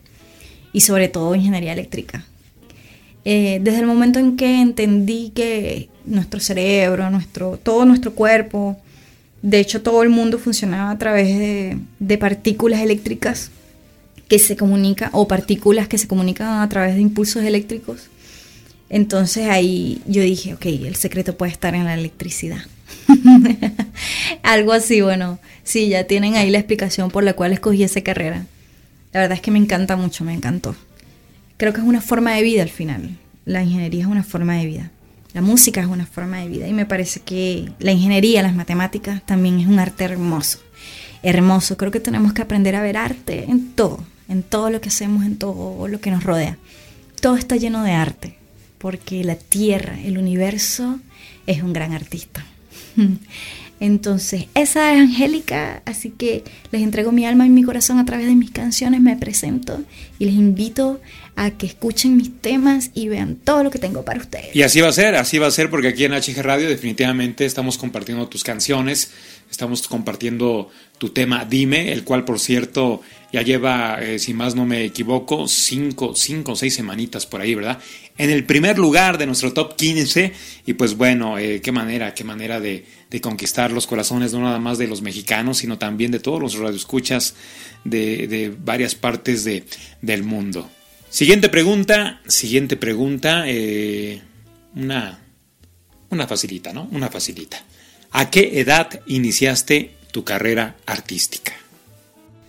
y 0.73 0.81
sobre 0.81 1.09
todo 1.09 1.35
ingeniería 1.35 1.73
eléctrica. 1.73 2.25
Eh, 3.25 3.59
desde 3.61 3.79
el 3.79 3.87
momento 3.87 4.19
en 4.19 4.37
que 4.37 4.61
entendí 4.61 5.31
que 5.33 5.89
nuestro 6.05 6.39
cerebro, 6.39 7.09
nuestro, 7.09 7.57
todo 7.57 7.83
nuestro 7.85 8.13
cuerpo, 8.13 8.77
de 9.41 9.59
hecho 9.59 9.81
todo 9.81 10.03
el 10.03 10.09
mundo 10.09 10.37
funcionaba 10.37 10.91
a 10.91 10.97
través 10.97 11.27
de, 11.37 11.77
de 11.99 12.17
partículas 12.17 12.81
eléctricas 12.81 13.51
que 14.27 14.39
se 14.39 14.55
comunican, 14.55 15.09
o 15.11 15.27
partículas 15.27 15.87
que 15.87 15.97
se 15.97 16.07
comunican 16.07 16.61
a 16.61 16.69
través 16.69 16.95
de 16.95 17.01
impulsos 17.01 17.43
eléctricos, 17.43 18.09
entonces 18.89 19.47
ahí 19.49 20.01
yo 20.05 20.21
dije, 20.21 20.53
ok, 20.53 20.65
el 20.65 20.95
secreto 20.95 21.37
puede 21.37 21.51
estar 21.51 21.75
en 21.75 21.85
la 21.85 21.95
electricidad. 21.95 22.61
Algo 24.43 24.73
así, 24.73 25.01
bueno, 25.01 25.39
sí, 25.63 25.89
ya 25.89 26.05
tienen 26.05 26.35
ahí 26.35 26.49
la 26.49 26.59
explicación 26.59 27.09
por 27.09 27.23
la 27.23 27.33
cual 27.33 27.51
escogí 27.53 27.83
esa 27.83 28.01
carrera. 28.01 28.45
La 29.11 29.21
verdad 29.21 29.35
es 29.37 29.41
que 29.41 29.51
me 29.51 29.59
encanta 29.59 29.95
mucho, 29.95 30.23
me 30.23 30.33
encantó. 30.33 30.75
Creo 31.57 31.73
que 31.73 31.81
es 31.81 31.87
una 31.87 32.01
forma 32.01 32.33
de 32.33 32.43
vida 32.43 32.63
al 32.63 32.69
final. 32.69 33.17
La 33.45 33.63
ingeniería 33.63 34.01
es 34.01 34.07
una 34.07 34.23
forma 34.23 34.55
de 34.55 34.65
vida. 34.65 34.91
La 35.33 35.41
música 35.41 35.81
es 35.81 35.87
una 35.87 36.05
forma 36.05 36.39
de 36.39 36.47
vida. 36.47 36.67
Y 36.67 36.73
me 36.73 36.85
parece 36.85 37.21
que 37.21 37.71
la 37.79 37.91
ingeniería, 37.91 38.41
las 38.41 38.55
matemáticas, 38.55 39.25
también 39.25 39.59
es 39.59 39.67
un 39.67 39.79
arte 39.79 40.03
hermoso. 40.03 40.59
Hermoso. 41.23 41.77
Creo 41.77 41.91
que 41.91 41.99
tenemos 41.99 42.33
que 42.33 42.41
aprender 42.41 42.75
a 42.75 42.81
ver 42.81 42.97
arte 42.97 43.45
en 43.47 43.71
todo. 43.73 44.03
En 44.27 44.43
todo 44.43 44.69
lo 44.69 44.81
que 44.81 44.89
hacemos, 44.89 45.25
en 45.25 45.37
todo 45.37 45.87
lo 45.87 45.99
que 46.01 46.11
nos 46.11 46.23
rodea. 46.23 46.57
Todo 47.21 47.37
está 47.37 47.55
lleno 47.55 47.83
de 47.83 47.91
arte. 47.91 48.37
Porque 48.77 49.23
la 49.23 49.35
Tierra, 49.35 49.99
el 50.01 50.17
universo, 50.17 50.99
es 51.47 51.63
un 51.63 51.73
gran 51.73 51.93
artista. 51.93 52.45
Entonces, 53.79 54.45
esa 54.53 54.93
es 54.93 55.01
Angélica, 55.01 55.81
así 55.85 56.09
que 56.09 56.43
les 56.71 56.81
entrego 56.81 57.11
mi 57.11 57.25
alma 57.25 57.45
y 57.45 57.49
mi 57.49 57.63
corazón 57.63 57.99
a 57.99 58.05
través 58.05 58.27
de 58.27 58.35
mis 58.35 58.51
canciones, 58.51 59.01
me 59.01 59.17
presento 59.17 59.81
y 60.17 60.25
les 60.25 60.35
invito 60.35 61.01
a 61.35 61.51
que 61.51 61.65
escuchen 61.65 62.15
mis 62.15 62.39
temas 62.39 62.91
y 62.93 63.09
vean 63.09 63.35
todo 63.35 63.63
lo 63.63 63.71
que 63.71 63.79
tengo 63.79 64.05
para 64.05 64.21
ustedes. 64.21 64.55
Y 64.55 64.61
así 64.61 64.79
va 64.79 64.87
a 64.87 64.93
ser, 64.93 65.15
así 65.15 65.37
va 65.37 65.47
a 65.47 65.51
ser 65.51 65.69
porque 65.69 65.89
aquí 65.89 66.05
en 66.05 66.13
HG 66.13 66.41
Radio 66.41 66.69
definitivamente 66.69 67.45
estamos 67.45 67.77
compartiendo 67.77 68.27
tus 68.29 68.43
canciones 68.43 69.11
Estamos 69.49 69.87
compartiendo 69.87 70.69
tu 70.97 71.09
tema 71.09 71.45
Dime, 71.45 71.91
el 71.91 72.03
cual 72.03 72.25
por 72.25 72.39
cierto 72.39 73.01
ya 73.31 73.41
lleva, 73.41 73.99
eh, 74.01 74.19
si 74.19 74.33
más 74.33 74.55
no 74.55 74.65
me 74.65 74.83
equivoco, 74.83 75.47
cinco, 75.47 76.13
cinco 76.15 76.53
o 76.53 76.55
seis 76.55 76.73
semanitas 76.73 77.25
por 77.25 77.41
ahí, 77.41 77.53
¿verdad? 77.53 77.79
En 78.17 78.29
el 78.29 78.45
primer 78.45 78.77
lugar 78.77 79.17
de 79.17 79.25
nuestro 79.25 79.51
top 79.51 79.75
15 79.75 80.31
y 80.65 80.73
pues 80.73 80.95
bueno, 80.95 81.37
eh, 81.37 81.61
qué 81.61 81.71
manera, 81.71 82.13
qué 82.13 82.23
manera 82.23 82.59
de, 82.59 82.85
conquistar 83.21 83.71
los 83.71 83.87
corazones 83.87 84.33
no 84.33 84.41
nada 84.41 84.59
más 84.59 84.77
de 84.77 84.87
los 84.87 85.01
mexicanos, 85.01 85.59
sino 85.59 85.77
también 85.77 86.11
de 86.11 86.19
todos 86.19 86.41
los 86.41 86.57
radioescuchas 86.57 87.35
de, 87.85 88.27
de 88.27 88.53
varias 88.57 88.93
partes 88.93 89.45
de, 89.45 89.63
del 90.01 90.23
mundo. 90.23 90.69
Siguiente 91.09 91.47
pregunta, 91.47 92.19
siguiente 92.27 92.75
pregunta, 92.75 93.43
eh, 93.47 94.21
una, 94.75 95.19
una 96.09 96.27
facilita, 96.27 96.73
¿no? 96.73 96.89
Una 96.91 97.07
facilita. 97.07 97.63
¿A 98.11 98.29
qué 98.29 98.59
edad 98.59 98.99
iniciaste 99.07 99.95
tu 100.11 100.25
carrera 100.25 100.75
artística? 100.85 101.53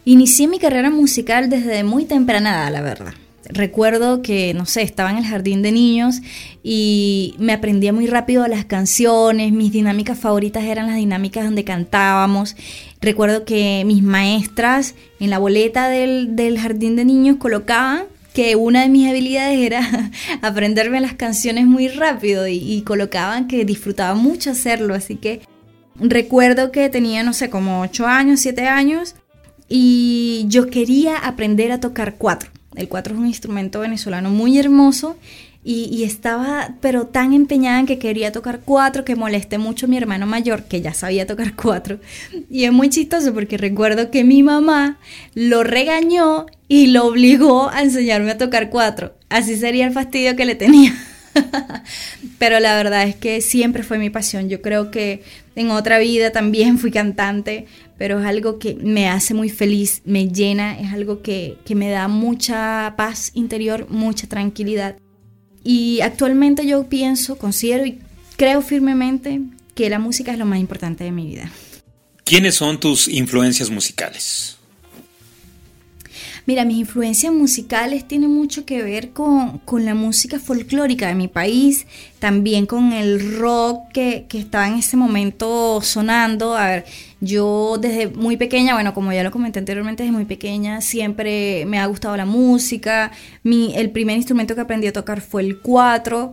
Inicié 0.05 0.49
mi 0.49 0.59
carrera 0.59 0.91
musical 0.91 1.49
desde 1.49 1.85
muy 1.85 2.07
temprana 2.07 2.69
la 2.71 2.81
verdad. 2.81 3.15
Recuerdo 3.49 4.23
que, 4.23 4.55
no 4.55 4.67
sé, 4.67 4.83
estaba 4.83 5.11
en 5.11 5.19
el 5.19 5.25
jardín 5.25 5.63
de 5.63 5.73
niños 5.73 6.21
y 6.63 7.35
me 7.39 7.53
aprendía 7.53 7.93
muy 7.93 8.07
rápido 8.07 8.47
las 8.49 8.65
canciones, 8.65 9.53
mis 9.53 9.73
dinámicas 9.73 10.19
favoritas 10.19 10.65
eran 10.65 10.87
las 10.87 10.97
dinámicas 10.97 11.45
donde 11.45 11.65
cantábamos. 11.65 12.57
Recuerdo 13.01 13.45
que 13.45 13.85
mis 13.87 14.03
maestras 14.03 14.95
en 15.21 15.31
la 15.31 15.39
boleta 15.39 15.89
del, 15.89 16.35
del 16.35 16.59
jardín 16.59 16.97
de 16.97 17.05
niños 17.05 17.37
colocaban 17.37 18.05
que 18.37 18.55
una 18.55 18.83
de 18.83 18.91
mis 18.91 19.09
habilidades 19.09 19.59
era 19.59 20.11
aprenderme 20.43 21.01
las 21.01 21.15
canciones 21.15 21.65
muy 21.65 21.89
rápido 21.89 22.47
y, 22.47 22.83
colocaban 22.83 23.49
que 23.49 23.65
disfrutaba 23.65 24.15
mucho 24.15 24.51
hacerlo, 24.51 24.95
así 24.95 25.17
que 25.17 25.41
recuerdo 25.95 26.71
que 26.71 26.91
tenía, 26.91 27.23
no 27.23 27.33
sé, 27.33 27.49
como 27.49 27.81
8 27.81 28.07
años, 28.07 28.41
7 28.41 28.67
años 28.67 29.15
y 29.71 30.45
yo 30.49 30.69
quería 30.69 31.17
aprender 31.17 31.73
a 31.73 31.81
tocar 31.81 32.17
cuatro. 32.17 32.51
El 32.77 32.89
cuatro 32.89 33.15
es 33.15 33.21
un 33.21 33.27
instrumento 33.27 33.81
venezolano 33.81 34.31
muy 34.31 34.59
hermoso 34.59 35.17
y, 35.69 36.05
estaba 36.05 36.77
pero 36.81 37.09
tan 37.09 37.33
empeñada 37.33 37.81
en 37.81 37.87
que 37.87 37.99
quería 37.99 38.31
tocar 38.31 38.61
cuatro 38.65 39.05
que 39.05 39.17
molesté 39.17 39.59
mucho 39.59 39.87
a 39.87 39.89
mi 39.89 39.97
hermano 39.97 40.25
mayor 40.25 40.63
que 40.63 40.81
ya 40.81 40.95
sabía 40.95 41.27
tocar 41.27 41.57
cuatro. 41.61 41.99
Y 42.49 42.65
es 42.65 42.73
muy 42.73 42.89
chistoso 42.89 43.35
porque 43.35 43.59
recuerdo 43.59 44.13
que 44.13 44.23
mi 44.23 44.45
mamá 44.45 44.99
lo 45.35 45.65
regañó 45.65 46.47
y 46.69 46.87
lo 46.89 47.07
obligó 47.07 47.69
a 47.69 47.83
enseñarme 47.83 48.31
a 48.31 48.39
tocar 48.39 48.71
cuatro. 48.71 49.15
Así 49.29 49.57
sería 49.57 49.87
el 49.87 49.93
fastidio 49.93 50.37
que 50.37 50.45
le 50.45 50.55
tenía. 50.55 50.95
Pero 52.39 52.61
la 52.61 52.77
verdad 52.77 53.05
es 53.05 53.17
que 53.17 53.41
siempre 53.41 53.83
fue 53.83 53.99
mi 53.99 54.11
pasión. 54.11 54.49
Yo 54.49 54.63
creo 54.63 54.91
que 54.91 55.23
en 55.55 55.71
otra 55.71 55.99
vida 55.99 56.33
también 56.33 56.79
fui 56.79 56.91
cantante, 56.91 57.67
pero 57.97 58.21
es 58.21 58.27
algo 58.27 58.59
que 58.59 58.75
me 58.75 59.09
hace 59.09 59.33
muy 59.33 59.49
feliz, 59.49 60.03
me 60.05 60.29
llena, 60.29 60.79
es 60.79 60.93
algo 60.93 61.23
que, 61.23 61.57
que 61.65 61.75
me 61.75 61.89
da 61.89 62.09
mucha 62.09 62.93
paz 62.97 63.31
interior, 63.35 63.87
mucha 63.89 64.27
tranquilidad. 64.27 64.97
Y 65.65 66.01
actualmente 66.03 66.67
yo 66.67 66.89
pienso, 66.89 67.39
considero 67.39 67.87
y 67.87 67.99
creo 68.37 68.61
firmemente 68.61 69.41
que 69.75 69.89
la 69.89 69.99
música 69.99 70.33
es 70.33 70.39
lo 70.39 70.45
más 70.45 70.61
importante 70.61 71.05
de 71.05 71.11
mi 71.11 71.27
vida. 71.27 71.51
¿Quiénes 72.25 72.57
son 72.57 72.79
tus 72.79 73.09
influencias 73.09 73.71
musicales? 73.71 74.59
Mira, 76.47 76.65
mis 76.65 76.79
influencias 76.79 77.33
musicales 77.33 78.07
tienen 78.07 78.33
mucho 78.33 78.65
que 78.65 78.81
ver 78.81 79.11
con, 79.11 79.59
con 79.59 79.85
la 79.85 79.97
música 79.97 80.39
folclórica 80.39 81.09
de 81.09 81.17
mi 81.17 81.27
país, 81.27 81.89
también 82.21 82.67
con 82.67 82.93
el 82.93 83.37
rock 83.37 83.81
que, 83.93 84.27
que 84.29 84.39
estaba 84.39 84.69
en 84.69 84.75
ese 84.75 84.97
momento 84.97 85.81
sonando. 85.83 86.57
A 86.57 86.67
ver, 86.69 86.85
yo 87.21 87.79
desde 87.81 88.07
muy 88.09 88.37
pequeña, 88.37 88.75
bueno, 88.75 88.95
como 88.95 89.13
ya 89.13 89.25
lo 89.25 89.33
comenté 89.33 89.59
anteriormente, 89.59 90.05
desde 90.05 90.15
muy 90.15 90.25
pequeña 90.25 90.81
siempre 90.83 91.65
me 91.67 91.81
ha 91.81 91.87
gustado 91.87 92.17
la 92.17 92.27
música. 92.27 93.11
Mi, 93.43 93.75
el 93.75 93.91
primer 93.91 94.17
instrumento 94.17 94.55
que 94.55 94.61
aprendí 94.61 94.87
a 94.87 94.93
tocar 94.93 95.21
fue 95.23 95.43
el 95.43 95.59
cuatro. 95.59 96.33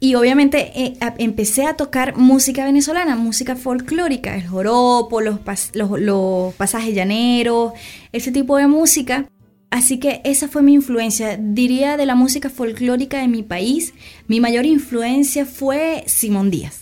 Y 0.00 0.16
obviamente 0.16 0.72
eh, 0.74 0.94
empecé 1.18 1.64
a 1.66 1.74
tocar 1.74 2.16
música 2.16 2.64
venezolana, 2.64 3.14
música 3.14 3.54
folclórica, 3.54 4.34
el 4.34 4.48
joropo, 4.48 5.20
los, 5.20 5.36
pas- 5.36 5.70
los, 5.74 6.00
los 6.00 6.52
pasajes 6.54 6.92
llaneros, 6.92 7.74
ese 8.10 8.32
tipo 8.32 8.56
de 8.56 8.66
música. 8.66 9.28
Así 9.72 9.96
que 9.96 10.20
esa 10.24 10.48
fue 10.48 10.60
mi 10.60 10.74
influencia. 10.74 11.38
Diría 11.40 11.96
de 11.96 12.04
la 12.04 12.14
música 12.14 12.50
folclórica 12.50 13.22
de 13.22 13.26
mi 13.26 13.42
país, 13.42 13.94
mi 14.28 14.38
mayor 14.38 14.66
influencia 14.66 15.46
fue 15.46 16.04
Simón 16.06 16.50
Díaz. 16.50 16.80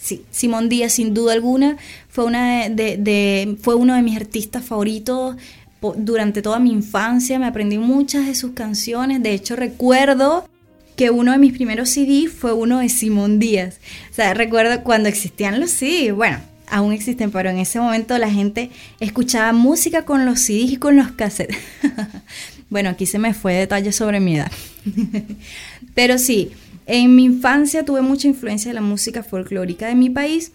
Sí, 0.00 0.22
Simón 0.30 0.68
Díaz 0.68 0.92
sin 0.92 1.14
duda 1.14 1.32
alguna 1.32 1.78
fue, 2.08 2.24
una 2.26 2.68
de, 2.68 3.56
fue 3.60 3.74
uno 3.74 3.96
de 3.96 4.02
mis 4.02 4.16
artistas 4.16 4.64
favoritos 4.64 5.34
durante 5.96 6.42
toda 6.42 6.60
mi 6.60 6.70
infancia. 6.70 7.40
Me 7.40 7.46
aprendí 7.46 7.78
muchas 7.78 8.24
de 8.24 8.36
sus 8.36 8.52
canciones. 8.52 9.20
De 9.20 9.34
hecho 9.34 9.56
recuerdo 9.56 10.48
que 10.94 11.10
uno 11.10 11.32
de 11.32 11.38
mis 11.38 11.52
primeros 11.52 11.90
CD 11.90 12.28
fue 12.28 12.52
uno 12.52 12.78
de 12.78 12.88
Simón 12.88 13.40
Díaz. 13.40 13.80
O 14.12 14.14
sea, 14.14 14.32
recuerdo 14.32 14.84
cuando 14.84 15.08
existían 15.08 15.58
los 15.58 15.70
CD, 15.70 16.12
bueno, 16.12 16.38
aún 16.72 16.92
existen, 16.92 17.30
pero 17.30 17.50
en 17.50 17.58
ese 17.58 17.78
momento 17.78 18.16
la 18.18 18.30
gente 18.30 18.70
escuchaba 18.98 19.52
música 19.52 20.04
con 20.04 20.24
los 20.24 20.40
CDs 20.40 20.72
y 20.72 20.76
con 20.78 20.96
los 20.96 21.12
cassettes. 21.12 21.56
bueno, 22.70 22.88
aquí 22.90 23.06
se 23.06 23.18
me 23.18 23.34
fue 23.34 23.54
detalle 23.54 23.92
sobre 23.92 24.18
mi 24.20 24.36
edad. 24.36 24.50
pero 25.94 26.18
sí, 26.18 26.50
en 26.86 27.14
mi 27.14 27.24
infancia 27.24 27.84
tuve 27.84 28.00
mucha 28.00 28.26
influencia 28.28 28.70
de 28.70 28.74
la 28.74 28.80
música 28.80 29.22
folclórica 29.22 29.86
de 29.86 29.94
mi 29.94 30.10
país. 30.10 30.52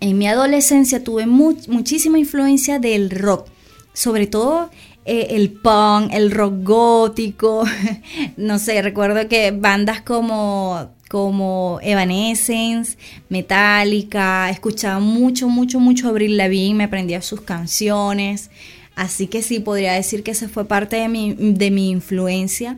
En 0.00 0.18
mi 0.18 0.28
adolescencia 0.28 1.02
tuve 1.02 1.26
mu- 1.26 1.56
muchísima 1.68 2.18
influencia 2.18 2.78
del 2.78 3.10
rock, 3.10 3.48
sobre 3.92 4.26
todo 4.26 4.70
eh, 5.06 5.28
el 5.36 5.52
punk, 5.52 6.12
el 6.12 6.32
rock 6.32 6.54
gótico. 6.64 7.64
no 8.36 8.58
sé, 8.58 8.82
recuerdo 8.82 9.28
que 9.28 9.52
bandas 9.52 10.00
como, 10.00 10.90
como 11.08 11.78
Evanescence, 11.80 12.98
Metallica, 13.28 14.50
escuchaba 14.50 14.98
mucho, 14.98 15.48
mucho, 15.48 15.78
mucho 15.78 16.08
Avril 16.08 16.36
Lavigne, 16.36 16.74
me 16.74 16.84
aprendía 16.84 17.22
sus 17.22 17.40
canciones. 17.40 18.50
Así 18.96 19.28
que 19.28 19.42
sí, 19.42 19.60
podría 19.60 19.92
decir 19.92 20.24
que 20.24 20.32
esa 20.32 20.48
fue 20.48 20.64
parte 20.64 20.96
de 20.96 21.08
mi, 21.08 21.34
de 21.34 21.70
mi 21.70 21.90
influencia. 21.90 22.76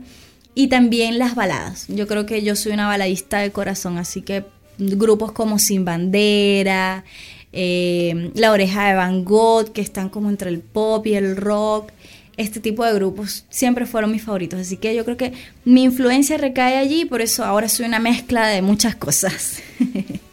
Y 0.54 0.66
también 0.66 1.18
las 1.18 1.34
baladas. 1.34 1.86
Yo 1.88 2.06
creo 2.06 2.26
que 2.26 2.42
yo 2.42 2.56
soy 2.56 2.72
una 2.72 2.88
baladista 2.88 3.38
de 3.38 3.52
corazón, 3.52 3.96
así 3.96 4.20
que 4.20 4.44
grupos 4.76 5.32
como 5.32 5.58
Sin 5.58 5.84
Bandera, 5.84 7.04
eh, 7.52 8.30
La 8.34 8.52
Oreja 8.52 8.88
de 8.88 8.94
Van 8.94 9.24
Gogh, 9.24 9.72
que 9.72 9.80
están 9.80 10.08
como 10.08 10.28
entre 10.28 10.50
el 10.50 10.60
pop 10.60 11.06
y 11.06 11.14
el 11.14 11.36
rock. 11.36 11.90
Este 12.39 12.61
tipo 12.61 12.84
de 12.84 12.95
grupos 12.95 13.45
siempre 13.51 13.84
fueron 13.84 14.11
mis 14.12 14.22
favoritos, 14.22 14.61
así 14.61 14.78
que 14.78 14.95
yo 14.95 15.05
creo 15.05 15.18
que 15.18 15.34
mi 15.64 15.82
influencia 15.82 16.39
recae 16.39 16.78
allí, 16.78 17.05
por 17.05 17.20
eso 17.20 17.45
ahora 17.45 17.68
soy 17.68 17.84
una 17.86 17.99
mezcla 17.99 18.47
de 18.47 18.62
muchas 18.62 18.97
cosas. 18.97 19.61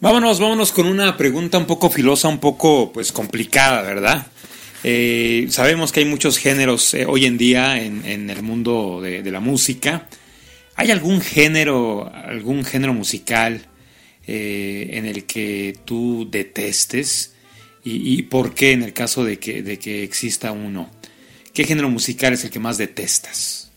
Vámonos, 0.00 0.40
vámonos 0.40 0.72
con 0.72 0.86
una 0.86 1.16
pregunta 1.18 1.58
un 1.58 1.66
poco 1.66 1.90
filosa, 1.90 2.26
un 2.28 2.38
poco 2.38 2.90
pues 2.90 3.12
complicada, 3.12 3.82
¿verdad? 3.82 4.26
Eh, 4.82 5.46
sabemos 5.50 5.92
que 5.92 6.00
hay 6.00 6.06
muchos 6.06 6.38
géneros 6.38 6.94
eh, 6.94 7.04
hoy 7.06 7.26
en 7.26 7.36
día 7.36 7.82
en, 7.82 8.06
en 8.06 8.30
el 8.30 8.42
mundo 8.42 9.00
de, 9.02 9.22
de 9.22 9.30
la 9.30 9.40
música. 9.40 10.08
¿Hay 10.74 10.90
algún 10.90 11.20
género, 11.20 12.10
algún 12.14 12.64
género 12.64 12.94
musical 12.94 13.66
eh, 14.26 14.88
en 14.92 15.04
el 15.04 15.24
que 15.26 15.76
tú 15.84 16.26
detestes? 16.30 17.34
¿Y, 17.84 18.18
y 18.18 18.22
por 18.22 18.54
qué 18.54 18.72
en 18.72 18.82
el 18.82 18.92
caso 18.92 19.24
de 19.24 19.38
que, 19.38 19.62
de 19.62 19.78
que 19.78 20.02
exista 20.02 20.52
uno? 20.52 20.90
¿Qué 21.54 21.64
género 21.64 21.88
musical 21.90 22.32
es 22.32 22.44
el 22.44 22.50
que 22.50 22.58
más 22.60 22.78
detestas? 22.78 23.70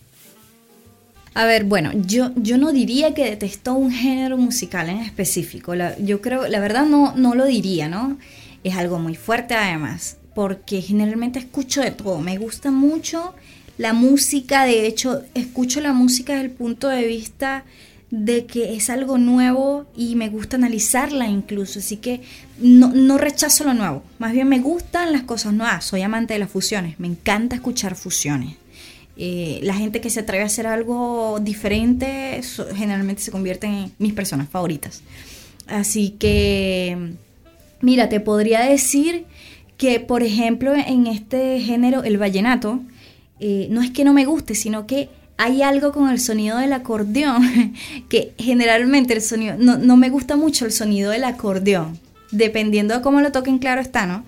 A 1.36 1.46
ver, 1.46 1.64
bueno, 1.64 1.92
yo, 2.06 2.32
yo 2.36 2.58
no 2.60 2.72
diría 2.72 3.14
que 3.16 3.26
detesto 3.26 3.74
un 3.74 3.92
género 3.92 4.38
musical 4.38 4.90
en 4.90 5.00
específico. 5.00 5.74
La- 5.74 5.98
yo 5.98 6.22
creo, 6.22 6.48
la 6.48 6.60
verdad 6.60 6.86
no, 6.86 7.16
no 7.16 7.34
lo 7.34 7.46
diría, 7.46 7.88
¿no? 7.90 8.20
Es 8.64 8.76
algo 8.76 9.00
muy 9.00 9.16
fuerte 9.16 9.56
además, 9.56 10.18
porque 10.36 10.82
generalmente 10.82 11.40
escucho 11.40 11.82
de 11.82 11.92
todo. 11.92 12.20
Me 12.20 12.38
gusta 12.38 12.70
mucho 12.70 13.34
la 13.80 13.94
música, 13.94 14.66
de 14.66 14.86
hecho, 14.86 15.24
escucho 15.34 15.82
la 15.82 15.94
música 15.94 16.34
desde 16.34 16.46
el 16.46 16.52
punto 16.52 16.88
de 16.90 17.08
vista 17.08 17.66
de 18.14 18.46
que 18.46 18.76
es 18.76 18.92
algo 18.92 19.18
nuevo 19.18 19.88
y 19.98 20.16
me 20.16 20.30
gusta 20.30 20.56
analizarla 20.56 21.28
incluso, 21.28 21.80
así 21.80 21.98
que 21.98 22.22
no, 22.60 22.90
no 22.94 23.18
rechazo 23.18 23.64
lo 23.64 23.74
nuevo, 23.74 24.04
más 24.20 24.34
bien 24.34 24.48
me 24.48 24.60
gustan 24.60 25.12
las 25.12 25.24
cosas 25.24 25.52
nuevas, 25.52 25.84
soy 25.84 26.04
amante 26.04 26.34
de 26.36 26.40
las 26.40 26.52
fusiones, 26.52 27.00
me 27.00 27.08
encanta 27.08 27.56
escuchar 27.56 27.96
fusiones. 27.96 28.56
Eh, 29.18 29.62
la 29.64 29.74
gente 29.74 30.00
que 30.00 30.12
se 30.12 30.20
atreve 30.20 30.44
a 30.44 30.46
hacer 30.46 30.68
algo 30.68 31.40
diferente 31.42 32.40
generalmente 32.76 33.24
se 33.24 33.32
convierten 33.32 33.72
en 33.72 33.92
mis 33.98 34.14
personas 34.14 34.48
favoritas. 34.48 35.02
Así 35.66 36.12
que, 36.12 37.16
mira, 37.82 38.10
te 38.10 38.20
podría 38.20 38.62
decir 38.62 39.26
que, 39.76 40.00
por 40.00 40.22
ejemplo, 40.22 40.76
en 40.76 41.08
este 41.08 41.60
género, 41.62 42.04
el 42.04 42.20
vallenato, 42.20 42.80
eh, 43.40 43.66
no 43.72 43.82
es 43.82 43.90
que 43.90 44.04
no 44.04 44.14
me 44.14 44.26
guste, 44.26 44.54
sino 44.54 44.86
que 44.86 45.10
hay 45.38 45.62
algo 45.62 45.92
con 45.92 46.10
el 46.10 46.20
sonido 46.20 46.58
del 46.58 46.74
acordeón 46.74 47.74
que 48.10 48.34
generalmente 48.38 49.14
el 49.14 49.22
sonido, 49.22 49.56
no, 49.58 49.78
no 49.78 49.98
me 49.98 50.10
gusta 50.10 50.36
mucho 50.36 50.66
el 50.66 50.72
sonido 50.72 51.12
del 51.12 51.24
acordeón, 51.24 52.00
dependiendo 52.32 52.96
de 52.96 53.02
cómo 53.02 53.22
lo 53.22 53.32
toquen, 53.32 53.60
claro 53.60 53.82
está, 53.82 54.06
¿no? 54.06 54.24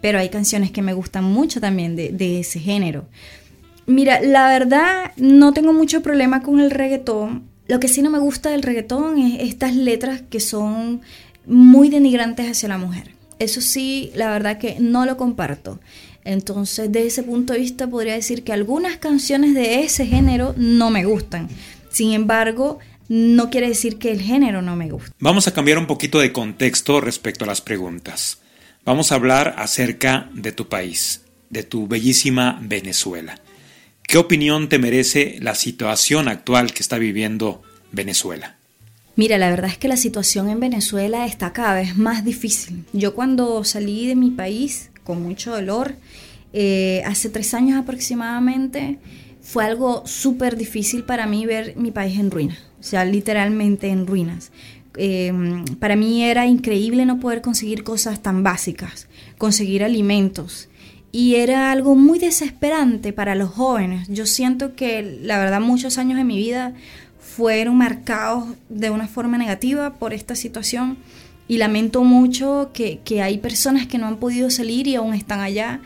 Pero 0.00 0.18
hay 0.18 0.28
canciones 0.28 0.70
que 0.70 0.82
me 0.82 0.92
gustan 0.92 1.24
mucho 1.24 1.60
también 1.60 1.96
de, 1.96 2.10
de 2.10 2.40
ese 2.40 2.60
género. 2.60 3.06
Mira, 3.86 4.20
la 4.20 4.48
verdad 4.48 5.12
no 5.16 5.52
tengo 5.52 5.72
mucho 5.72 6.02
problema 6.02 6.42
con 6.42 6.60
el 6.60 6.70
reggaetón. 6.70 7.44
Lo 7.68 7.80
que 7.80 7.88
sí 7.88 8.02
no 8.02 8.10
me 8.10 8.18
gusta 8.18 8.50
del 8.50 8.62
reggaetón 8.62 9.18
es 9.18 9.48
estas 9.48 9.74
letras 9.74 10.22
que 10.28 10.40
son 10.40 11.00
muy 11.46 11.88
denigrantes 11.88 12.50
hacia 12.50 12.68
la 12.68 12.78
mujer. 12.78 13.12
Eso 13.38 13.60
sí, 13.60 14.10
la 14.14 14.30
verdad 14.30 14.58
que 14.58 14.76
no 14.80 15.06
lo 15.06 15.16
comparto. 15.16 15.78
Entonces, 16.26 16.90
de 16.90 17.06
ese 17.06 17.22
punto 17.22 17.52
de 17.52 17.60
vista, 17.60 17.88
podría 17.88 18.14
decir 18.14 18.42
que 18.42 18.52
algunas 18.52 18.96
canciones 18.96 19.54
de 19.54 19.84
ese 19.84 20.06
género 20.06 20.54
no 20.56 20.90
me 20.90 21.04
gustan. 21.04 21.48
Sin 21.88 22.12
embargo, 22.12 22.80
no 23.08 23.48
quiere 23.48 23.68
decir 23.68 23.96
que 23.96 24.10
el 24.10 24.20
género 24.20 24.60
no 24.60 24.74
me 24.74 24.90
guste. 24.90 25.12
Vamos 25.20 25.46
a 25.46 25.54
cambiar 25.54 25.78
un 25.78 25.86
poquito 25.86 26.18
de 26.18 26.32
contexto 26.32 27.00
respecto 27.00 27.44
a 27.44 27.46
las 27.46 27.60
preguntas. 27.60 28.40
Vamos 28.84 29.12
a 29.12 29.14
hablar 29.14 29.54
acerca 29.56 30.28
de 30.34 30.50
tu 30.50 30.68
país, 30.68 31.22
de 31.48 31.62
tu 31.62 31.86
bellísima 31.86 32.58
Venezuela. 32.60 33.40
¿Qué 34.02 34.18
opinión 34.18 34.68
te 34.68 34.80
merece 34.80 35.38
la 35.40 35.54
situación 35.54 36.26
actual 36.26 36.72
que 36.72 36.82
está 36.82 36.98
viviendo 36.98 37.62
Venezuela? 37.92 38.56
Mira, 39.14 39.38
la 39.38 39.48
verdad 39.48 39.70
es 39.70 39.78
que 39.78 39.88
la 39.88 39.96
situación 39.96 40.50
en 40.50 40.60
Venezuela 40.60 41.24
está 41.24 41.52
cada 41.52 41.74
vez 41.74 41.96
más 41.96 42.24
difícil. 42.24 42.84
Yo 42.92 43.14
cuando 43.14 43.62
salí 43.62 44.08
de 44.08 44.16
mi 44.16 44.30
país 44.30 44.90
con 45.06 45.22
mucho 45.22 45.52
dolor, 45.52 45.94
eh, 46.52 47.02
hace 47.06 47.30
tres 47.30 47.54
años 47.54 47.78
aproximadamente, 47.78 48.98
fue 49.40 49.64
algo 49.64 50.02
súper 50.06 50.56
difícil 50.56 51.04
para 51.04 51.26
mí 51.26 51.46
ver 51.46 51.76
mi 51.76 51.92
país 51.92 52.18
en 52.18 52.30
ruinas, 52.32 52.58
o 52.80 52.82
sea, 52.82 53.04
literalmente 53.04 53.88
en 53.88 54.06
ruinas. 54.06 54.50
Eh, 54.98 55.32
para 55.78 55.94
mí 55.94 56.24
era 56.24 56.46
increíble 56.46 57.06
no 57.06 57.20
poder 57.20 57.42
conseguir 57.42 57.84
cosas 57.84 58.22
tan 58.22 58.42
básicas, 58.42 59.06
conseguir 59.38 59.84
alimentos. 59.84 60.68
Y 61.12 61.36
era 61.36 61.70
algo 61.70 61.94
muy 61.94 62.18
desesperante 62.18 63.12
para 63.12 63.34
los 63.34 63.50
jóvenes. 63.50 64.08
Yo 64.08 64.26
siento 64.26 64.74
que, 64.74 65.18
la 65.22 65.38
verdad, 65.38 65.60
muchos 65.60 65.96
años 65.96 66.18
de 66.18 66.24
mi 66.24 66.36
vida 66.36 66.74
fueron 67.20 67.76
marcados 67.76 68.48
de 68.68 68.90
una 68.90 69.06
forma 69.06 69.38
negativa 69.38 69.94
por 69.94 70.12
esta 70.12 70.34
situación 70.34 70.98
y 71.48 71.58
lamento 71.58 72.04
mucho 72.04 72.70
que, 72.72 73.00
que, 73.04 73.22
hay 73.22 73.38
personas 73.38 73.86
que 73.86 73.98
no 73.98 74.06
han 74.06 74.16
podido 74.16 74.50
salir 74.50 74.86
y 74.86 74.96
aún 74.96 75.14
están 75.14 75.40
allá. 75.40 75.80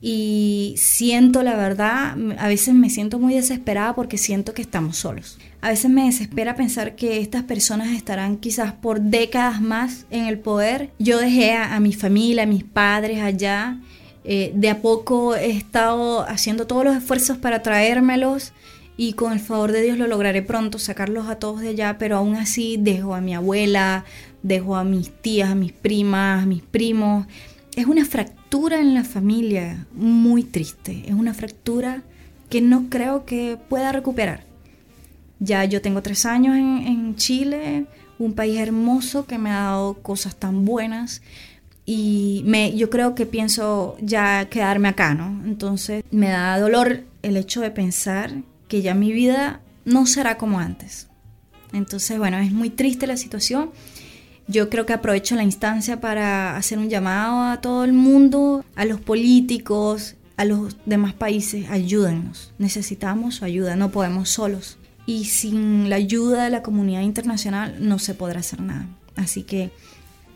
Y 0.00 0.74
siento, 0.76 1.42
la 1.42 1.56
verdad, 1.56 2.14
a 2.38 2.48
veces 2.48 2.74
me 2.74 2.90
siento 2.90 3.18
muy 3.18 3.34
desesperada 3.34 3.94
porque 3.94 4.18
siento 4.18 4.52
que 4.52 4.60
estamos 4.60 4.98
solos. 4.98 5.38
A 5.62 5.70
veces 5.70 5.90
me 5.90 6.04
desespera 6.04 6.56
pensar 6.56 6.94
que 6.94 7.20
estas 7.20 7.44
personas 7.44 7.88
estarán 7.92 8.36
quizás 8.36 8.72
por 8.74 9.00
décadas 9.00 9.62
más 9.62 10.04
en 10.10 10.26
el 10.26 10.38
poder. 10.38 10.90
Yo 10.98 11.18
dejé 11.18 11.52
a, 11.52 11.74
a 11.74 11.80
mi 11.80 11.94
familia, 11.94 12.42
a 12.42 12.46
mis 12.46 12.64
padres 12.64 13.22
allá. 13.22 13.78
Eh, 14.26 14.52
de 14.54 14.70
a 14.70 14.80
poco 14.80 15.36
he 15.36 15.50
estado 15.50 16.26
haciendo 16.28 16.66
todos 16.66 16.82
los 16.82 16.96
esfuerzos 16.96 17.36
para 17.36 17.62
traérmelos 17.62 18.54
y 18.96 19.14
con 19.14 19.32
el 19.32 19.40
favor 19.40 19.72
de 19.72 19.82
Dios 19.82 19.98
lo 19.98 20.06
lograré 20.06 20.42
pronto, 20.42 20.78
sacarlos 20.78 21.28
a 21.28 21.36
todos 21.36 21.60
de 21.60 21.70
allá, 21.70 21.98
pero 21.98 22.16
aún 22.16 22.36
así 22.36 22.76
dejo 22.78 23.14
a 23.14 23.20
mi 23.20 23.34
abuela, 23.34 24.04
dejo 24.42 24.76
a 24.76 24.84
mis 24.84 25.10
tías, 25.10 25.50
a 25.50 25.54
mis 25.54 25.72
primas, 25.72 26.42
a 26.42 26.46
mis 26.46 26.62
primos. 26.62 27.26
Es 27.74 27.86
una 27.86 28.04
fractura 28.04 28.80
en 28.80 28.94
la 28.94 29.02
familia 29.02 29.86
muy 29.94 30.44
triste, 30.44 31.04
es 31.06 31.14
una 31.14 31.34
fractura 31.34 32.02
que 32.48 32.60
no 32.60 32.88
creo 32.88 33.24
que 33.24 33.58
pueda 33.68 33.90
recuperar. 33.90 34.44
Ya 35.40 35.64
yo 35.64 35.82
tengo 35.82 36.00
tres 36.00 36.24
años 36.24 36.56
en, 36.56 36.86
en 36.86 37.16
Chile, 37.16 37.86
un 38.18 38.34
país 38.34 38.60
hermoso 38.60 39.26
que 39.26 39.38
me 39.38 39.50
ha 39.50 39.62
dado 39.64 39.94
cosas 39.94 40.36
tan 40.36 40.64
buenas 40.64 41.20
y 41.84 42.42
me, 42.46 42.74
yo 42.76 42.88
creo 42.90 43.16
que 43.16 43.26
pienso 43.26 43.96
ya 44.00 44.48
quedarme 44.48 44.88
acá, 44.88 45.14
¿no? 45.14 45.44
Entonces 45.44 46.04
me 46.12 46.28
da 46.28 46.58
dolor 46.58 47.02
el 47.22 47.36
hecho 47.36 47.60
de 47.60 47.72
pensar 47.72 48.30
que 48.74 48.82
ya 48.82 48.92
mi 48.92 49.12
vida 49.12 49.60
no 49.84 50.04
será 50.04 50.36
como 50.36 50.58
antes. 50.58 51.06
Entonces, 51.72 52.18
bueno, 52.18 52.38
es 52.38 52.50
muy 52.50 52.70
triste 52.70 53.06
la 53.06 53.16
situación. 53.16 53.70
Yo 54.48 54.68
creo 54.68 54.84
que 54.84 54.92
aprovecho 54.92 55.36
la 55.36 55.44
instancia 55.44 56.00
para 56.00 56.56
hacer 56.56 56.78
un 56.78 56.90
llamado 56.90 57.44
a 57.44 57.60
todo 57.60 57.84
el 57.84 57.92
mundo, 57.92 58.64
a 58.74 58.84
los 58.84 59.00
políticos, 59.00 60.16
a 60.36 60.44
los 60.44 60.76
demás 60.86 61.12
países, 61.12 61.70
ayúdennos. 61.70 62.52
Necesitamos 62.58 63.36
su 63.36 63.44
ayuda, 63.44 63.76
no 63.76 63.92
podemos 63.92 64.28
solos. 64.28 64.76
Y 65.06 65.26
sin 65.26 65.88
la 65.88 65.94
ayuda 65.94 66.42
de 66.42 66.50
la 66.50 66.64
comunidad 66.64 67.02
internacional 67.02 67.76
no 67.78 68.00
se 68.00 68.14
podrá 68.14 68.40
hacer 68.40 68.60
nada. 68.60 68.88
Así 69.14 69.44
que 69.44 69.70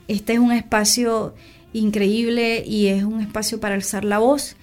este 0.07 0.35
es 0.35 0.39
un 0.39 0.53
espacio 0.53 1.35
increíble 1.73 2.63
y 2.65 2.87
es 2.87 3.03
un 3.03 3.21
espacio 3.21 3.59
para 3.59 3.75
alzar 3.75 4.05
la 4.05 4.19
voz. 4.19 4.55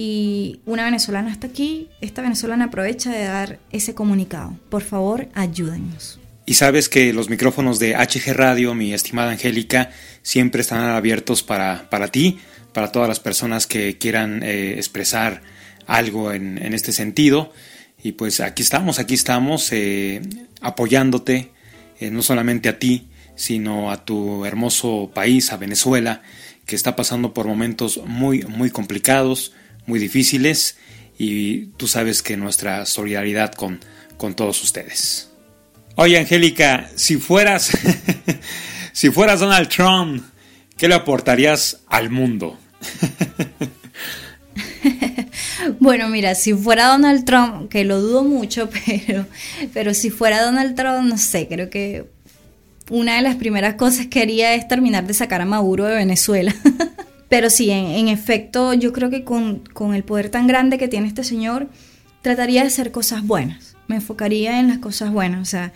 Y 0.00 0.60
una 0.64 0.84
venezolana 0.84 1.32
está 1.32 1.48
aquí, 1.48 1.88
esta 2.00 2.22
venezolana 2.22 2.66
aprovecha 2.66 3.10
de 3.10 3.24
dar 3.24 3.58
ese 3.72 3.96
comunicado. 3.96 4.56
Por 4.70 4.82
favor, 4.82 5.26
ayúdennos. 5.34 6.20
Y 6.46 6.54
sabes 6.54 6.88
que 6.88 7.12
los 7.12 7.28
micrófonos 7.28 7.80
de 7.80 7.96
HG 7.96 8.32
Radio, 8.32 8.74
mi 8.74 8.94
estimada 8.94 9.32
Angélica, 9.32 9.90
siempre 10.22 10.60
están 10.60 10.84
abiertos 10.84 11.42
para, 11.42 11.90
para 11.90 12.12
ti, 12.12 12.38
para 12.72 12.92
todas 12.92 13.08
las 13.08 13.18
personas 13.18 13.66
que 13.66 13.98
quieran 13.98 14.44
eh, 14.44 14.74
expresar 14.76 15.42
algo 15.88 16.30
en, 16.30 16.64
en, 16.64 16.74
este 16.74 16.92
sentido. 16.92 17.52
Y 18.00 18.12
pues 18.12 18.38
aquí 18.38 18.62
estamos, 18.62 19.00
aquí 19.00 19.14
estamos 19.14 19.72
eh, 19.72 20.22
apoyándote, 20.60 21.50
eh, 21.98 22.12
no 22.12 22.22
solamente 22.22 22.68
a 22.68 22.78
ti, 22.78 23.08
sino 23.34 23.90
a 23.90 24.04
tu 24.04 24.44
hermoso 24.44 25.10
país, 25.12 25.52
a 25.52 25.56
Venezuela, 25.56 26.22
que 26.66 26.76
está 26.76 26.94
pasando 26.94 27.34
por 27.34 27.48
momentos 27.48 28.00
muy, 28.06 28.42
muy 28.44 28.70
complicados, 28.70 29.54
muy 29.88 29.98
difíciles, 29.98 30.76
y 31.18 31.66
tú 31.76 31.88
sabes 31.88 32.22
que 32.22 32.36
nuestra 32.36 32.86
solidaridad 32.86 33.52
con, 33.52 33.80
con 34.16 34.34
todos 34.34 34.62
ustedes. 34.62 35.30
Oye, 35.96 36.16
Angélica, 36.16 36.88
si 36.94 37.16
fueras, 37.16 37.76
si 38.92 39.10
fueras 39.10 39.40
Donald 39.40 39.68
Trump, 39.68 40.22
¿qué 40.76 40.86
le 40.86 40.94
aportarías 40.94 41.80
al 41.88 42.10
mundo? 42.10 42.56
bueno, 45.80 46.08
mira, 46.08 46.36
si 46.36 46.54
fuera 46.54 46.86
Donald 46.86 47.24
Trump, 47.24 47.68
que 47.68 47.84
lo 47.84 48.00
dudo 48.00 48.22
mucho, 48.22 48.70
pero, 48.86 49.26
pero 49.72 49.94
si 49.94 50.10
fuera 50.10 50.42
Donald 50.42 50.76
Trump, 50.76 51.08
no 51.08 51.18
sé, 51.18 51.48
creo 51.48 51.70
que 51.70 52.04
una 52.90 53.16
de 53.16 53.22
las 53.22 53.36
primeras 53.36 53.74
cosas 53.74 54.06
que 54.06 54.20
haría 54.20 54.54
es 54.54 54.68
terminar 54.68 55.06
de 55.06 55.14
sacar 55.14 55.40
a 55.40 55.46
Maduro 55.46 55.86
de 55.86 55.96
Venezuela. 55.96 56.54
Pero 57.28 57.50
sí, 57.50 57.70
en, 57.70 58.08
efecto, 58.08 58.74
yo 58.74 58.92
creo 58.92 59.10
que 59.10 59.24
con, 59.24 59.58
con 59.72 59.94
el 59.94 60.04
poder 60.04 60.30
tan 60.30 60.46
grande 60.46 60.78
que 60.78 60.88
tiene 60.88 61.08
este 61.08 61.24
señor, 61.24 61.68
trataría 62.22 62.62
de 62.62 62.68
hacer 62.68 62.90
cosas 62.90 63.26
buenas 63.26 63.68
me 63.88 63.96
enfocaría 63.96 64.60
en 64.60 64.68
las 64.68 64.78
cosas 64.78 65.10
buenas. 65.10 65.40
O 65.40 65.50
sea, 65.50 65.72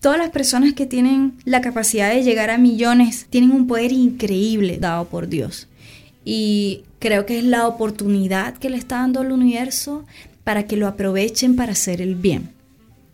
todas 0.00 0.18
las 0.18 0.30
personas 0.30 0.72
que 0.72 0.86
tienen 0.86 1.34
la 1.44 1.60
capacidad 1.60 2.10
de 2.10 2.22
llegar 2.22 2.48
a 2.48 2.58
millones 2.58 3.26
tienen 3.28 3.50
un 3.50 3.66
poder 3.66 3.92
increíble 3.92 4.78
dado 4.78 5.06
por 5.06 5.28
Dios. 5.28 5.68
Y 6.24 6.84
creo 6.98 7.26
que 7.26 7.38
es 7.38 7.44
la 7.44 7.68
oportunidad 7.68 8.54
que 8.54 8.70
le 8.70 8.78
está 8.78 8.96
dando 8.96 9.20
el 9.20 9.32
universo 9.32 10.06
para 10.44 10.64
que 10.66 10.76
lo 10.76 10.86
aprovechen 10.86 11.56
para 11.56 11.72
hacer 11.72 12.00
el 12.00 12.14
bien 12.14 12.55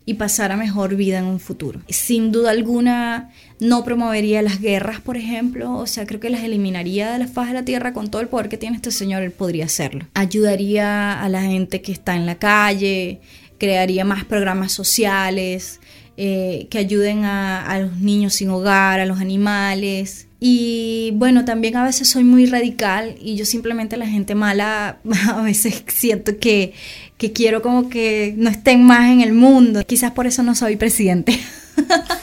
y 0.05 0.15
pasar 0.15 0.53
a 0.53 0.57
mejor 0.57 0.97
vida 0.97 1.19
en 1.19 1.27
un 1.27 1.41
futuro. 1.41 1.81
Sin 1.89 2.33
duda 2.33 2.51
alguna 2.51 3.31
no 3.61 3.85
promovería 3.85 4.43
las 4.43 4.61
guerras, 4.61 5.01
por 5.01 5.17
ejemplo, 5.17 5.75
o 5.75 5.87
sea, 5.87 6.07
creo 6.07 6.21
que 6.21 6.31
las 6.31 6.43
eliminaría 6.43 7.13
de 7.13 7.19
la 7.19 7.29
faz 7.29 7.49
de 7.49 7.55
la 7.55 7.65
tierra 7.65 7.93
con 7.93 8.11
todo 8.11 8.21
el 8.21 8.29
poder 8.29 8.49
que 8.49 8.59
tiene 8.59 8.77
este 8.77 8.91
señor, 8.91 9.23
él 9.23 9.31
podría 9.31 9.67
hacerlo. 9.67 10.07
Ayudaría 10.15 11.23
a 11.23 11.29
la 11.29 11.43
gente 11.43 11.83
que 11.83 11.93
está 11.93 12.17
en 12.17 12.27
la 12.27 12.37
calle, 12.37 13.21
crearía 13.59 14.05
más 14.05 14.25
programas 14.25 14.73
sociales 14.73 15.81
eh, 16.17 16.67
que 16.71 16.79
ayuden 16.79 17.25
a, 17.25 17.65
a, 17.65 17.79
los 17.79 17.97
niños 17.99 18.35
sin 18.35 18.51
hogar, 18.51 19.01
a 19.01 19.07
los 19.07 19.21
animales. 19.21 20.27
Y 20.45 21.13
bueno, 21.13 21.45
también 21.45 21.77
a 21.77 21.85
veces 21.85 22.09
soy 22.09 22.25
muy 22.25 22.47
radical 22.47 23.15
y 23.21 23.37
yo 23.37 23.45
simplemente 23.45 23.97
la 23.97 24.09
gente 24.09 24.35
mala 24.35 24.99
a 25.29 25.41
veces 25.41 25.85
siento 25.87 26.37
que, 26.37 26.75
que 27.17 27.33
quiero 27.33 27.63
como 27.63 27.89
que 27.89 28.35
no 28.37 28.51
estén 28.51 28.83
más 28.83 29.09
en 29.13 29.21
el 29.21 29.35
mundo. 29.35 29.87
Quizás 29.87 30.11
por 30.11 30.27
eso 30.27 30.43
no 30.43 30.57
soy 30.57 30.75
presidente. 30.75 31.39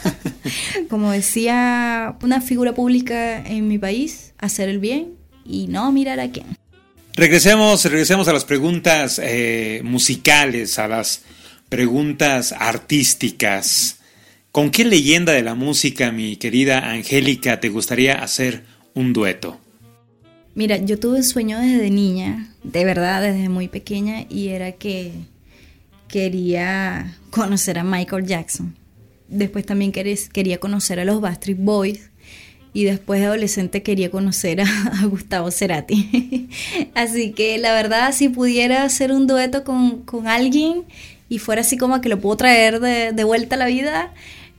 como 0.90 1.12
decía 1.12 2.18
una 2.22 2.42
figura 2.42 2.74
pública 2.74 3.42
en 3.42 3.68
mi 3.68 3.78
país, 3.78 4.34
hacer 4.36 4.68
el 4.68 4.80
bien 4.80 5.14
y 5.46 5.68
no 5.68 5.90
mirar 5.90 6.20
a 6.20 6.30
quién. 6.30 6.58
Regresemos, 7.14 7.86
regresemos 7.86 8.28
a 8.28 8.34
las 8.34 8.44
preguntas 8.44 9.18
eh, 9.24 9.80
musicales, 9.82 10.78
a 10.78 10.88
las 10.88 11.22
preguntas 11.70 12.52
artísticas. 12.52 13.99
¿Con 14.52 14.70
qué 14.70 14.84
leyenda 14.84 15.32
de 15.32 15.42
la 15.42 15.54
música, 15.54 16.12
mi 16.12 16.36
querida 16.36 16.90
Angélica, 16.90 17.60
te 17.60 17.68
gustaría 17.68 18.22
hacer 18.22 18.64
un 18.94 19.12
dueto? 19.12 19.60
Mira, 20.54 20.76
yo 20.76 20.98
tuve 20.98 21.18
un 21.18 21.24
sueño 21.24 21.58
desde 21.60 21.90
niña, 21.90 22.52
de 22.64 22.84
verdad, 22.84 23.22
desde 23.22 23.48
muy 23.48 23.68
pequeña, 23.68 24.26
y 24.28 24.48
era 24.48 24.72
que, 24.72 25.12
quería 26.10 27.16
conocer 27.30 27.78
a 27.78 27.84
Michael 27.84 28.26
Jackson. 28.26 28.74
Después 29.28 29.64
también 29.64 29.92
quería, 29.92 30.58
conocer 30.58 31.00
a 31.00 31.04
los 31.04 31.20
Backstreet 31.20 31.58
Boys. 31.58 32.10
Y 32.72 32.84
después 32.84 33.20
de 33.20 33.26
adolescente 33.26 33.82
quería 33.82 34.10
conocer 34.10 34.60
a, 34.60 34.64
a 35.02 35.06
Gustavo 35.06 35.50
Cerati. 35.50 36.48
así 36.94 37.32
que 37.32 37.58
la 37.58 37.72
verdad, 37.72 38.12
si 38.12 38.28
pudiera 38.28 38.84
hacer 38.84 39.12
un 39.12 39.26
dueto 39.26 39.64
con, 39.64 40.02
con 40.02 40.28
alguien 40.28 40.84
y 41.28 41.38
fuera 41.38 41.62
así 41.62 41.76
como 41.76 42.00
que 42.00 42.08
lo 42.08 42.20
puedo 42.20 42.36
traer 42.36 42.80
de, 42.80 43.12
de 43.12 43.24
vuelta 43.24 43.56
a 43.56 43.58
la 43.58 43.66
vida, 43.66 44.12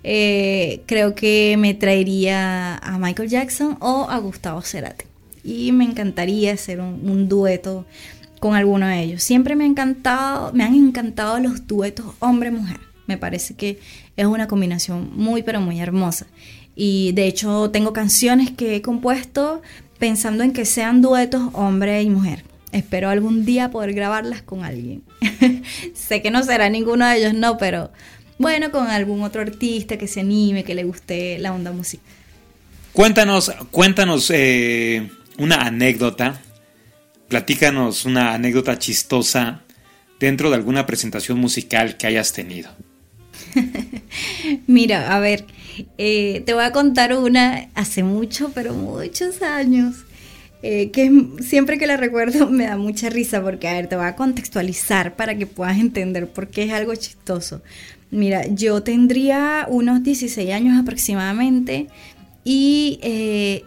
eh, 0.04 0.82
creo 0.86 1.14
que 1.14 1.56
me 1.60 1.74
traería 1.74 2.76
a 2.78 2.98
Michael 2.98 3.30
Jackson 3.30 3.78
o 3.80 4.08
a 4.10 4.18
Gustavo 4.18 4.62
Cerati. 4.62 5.06
Y 5.44 5.72
me 5.72 5.86
encantaría 5.86 6.54
hacer 6.54 6.80
un, 6.80 7.28
dueto 7.28 7.86
con 8.40 8.56
alguno 8.56 8.88
de 8.88 9.02
ellos. 9.02 9.24
Siempre 9.24 9.56
me 9.56 9.64
ha 9.64 9.68
encantado, 9.68 10.52
me 10.54 10.64
han 10.64 10.76
encantado 10.76 11.40
los 11.40 11.68
duetos 11.68 12.06
hombre-mujer. 12.20 12.80
Me 13.08 13.18
parece 13.18 13.56
que 13.56 13.80
es 14.16 14.26
una 14.26 14.48
combinación 14.48 15.12
muy 15.16 15.44
pero 15.44 15.62
muy 15.62 15.80
hermosa. 15.80 16.28
Y 16.76 17.12
de 17.14 17.28
hecho 17.28 17.70
tengo 17.72 17.94
canciones 17.94 18.52
que 18.52 18.76
he 18.76 18.82
compuesto 18.82 19.62
pensando 20.00 20.44
en 20.44 20.54
que 20.54 20.66
sean 20.66 21.02
duetos 21.02 21.50
hombre 21.54 22.02
y 22.02 22.10
mujer. 22.10 22.44
Espero 22.72 23.10
algún 23.10 23.46
día 23.46 23.70
poder 23.70 23.94
grabarlas 23.94 24.42
con 24.42 24.64
alguien. 24.64 25.04
sé 25.94 26.22
que 26.22 26.32
no 26.32 26.42
será 26.44 26.70
ninguno 26.70 27.06
de 27.06 27.18
ellos, 27.18 27.34
no, 27.34 27.58
pero 27.58 27.92
bueno, 28.42 28.72
con 28.72 28.88
algún 28.88 29.24
otro 29.24 29.42
artista 29.42 29.98
que 29.98 30.08
se 30.08 30.22
anime, 30.22 30.64
que 30.64 30.76
le 30.76 30.84
guste 30.84 31.38
la 31.40 31.54
onda 31.54 31.72
musical. 31.72 32.06
Cuéntanos, 32.94 33.52
cuéntanos 33.72 34.30
eh, 34.34 35.10
una 35.38 35.62
anécdota, 35.62 36.42
platícanos 37.30 38.06
una 38.06 38.34
anécdota 38.34 38.78
chistosa 38.78 39.62
dentro 40.20 40.50
de 40.50 40.58
alguna 40.58 40.86
presentación 40.86 41.40
musical 41.40 41.96
que 41.96 42.08
hayas 42.08 42.34
tenido. 42.34 42.70
Mira, 44.68 45.16
a 45.16 45.20
ver, 45.20 45.46
eh, 45.98 46.44
te 46.46 46.54
voy 46.54 46.64
a 46.64 46.72
contar 46.72 47.16
una 47.16 47.70
hace 47.76 48.04
mucho, 48.04 48.52
pero 48.54 48.74
muchos 48.74 49.42
años, 49.42 49.96
eh, 50.62 50.92
que 50.92 51.12
siempre 51.42 51.78
que 51.78 51.88
la 51.88 51.98
recuerdo 51.98 52.50
me 52.50 52.66
da 52.66 52.78
mucha 52.78 53.10
risa 53.10 53.42
porque, 53.42 53.68
a 53.68 53.74
ver, 53.74 53.88
te 53.88 53.96
voy 53.96 54.06
a 54.06 54.16
contextualizar 54.16 55.16
para 55.16 55.38
que 55.38 55.48
puedas 55.48 55.80
entender 55.80 56.28
por 56.28 56.50
qué 56.50 56.64
es 56.64 56.74
algo 56.74 56.94
chistoso. 56.96 57.62
Mira, 58.12 58.46
yo 58.48 58.84
tendría 58.84 59.66
unos 59.70 60.04
16 60.04 60.52
años 60.52 60.78
aproximadamente 60.80 61.88
y 62.44 63.00
eh, 63.02 63.64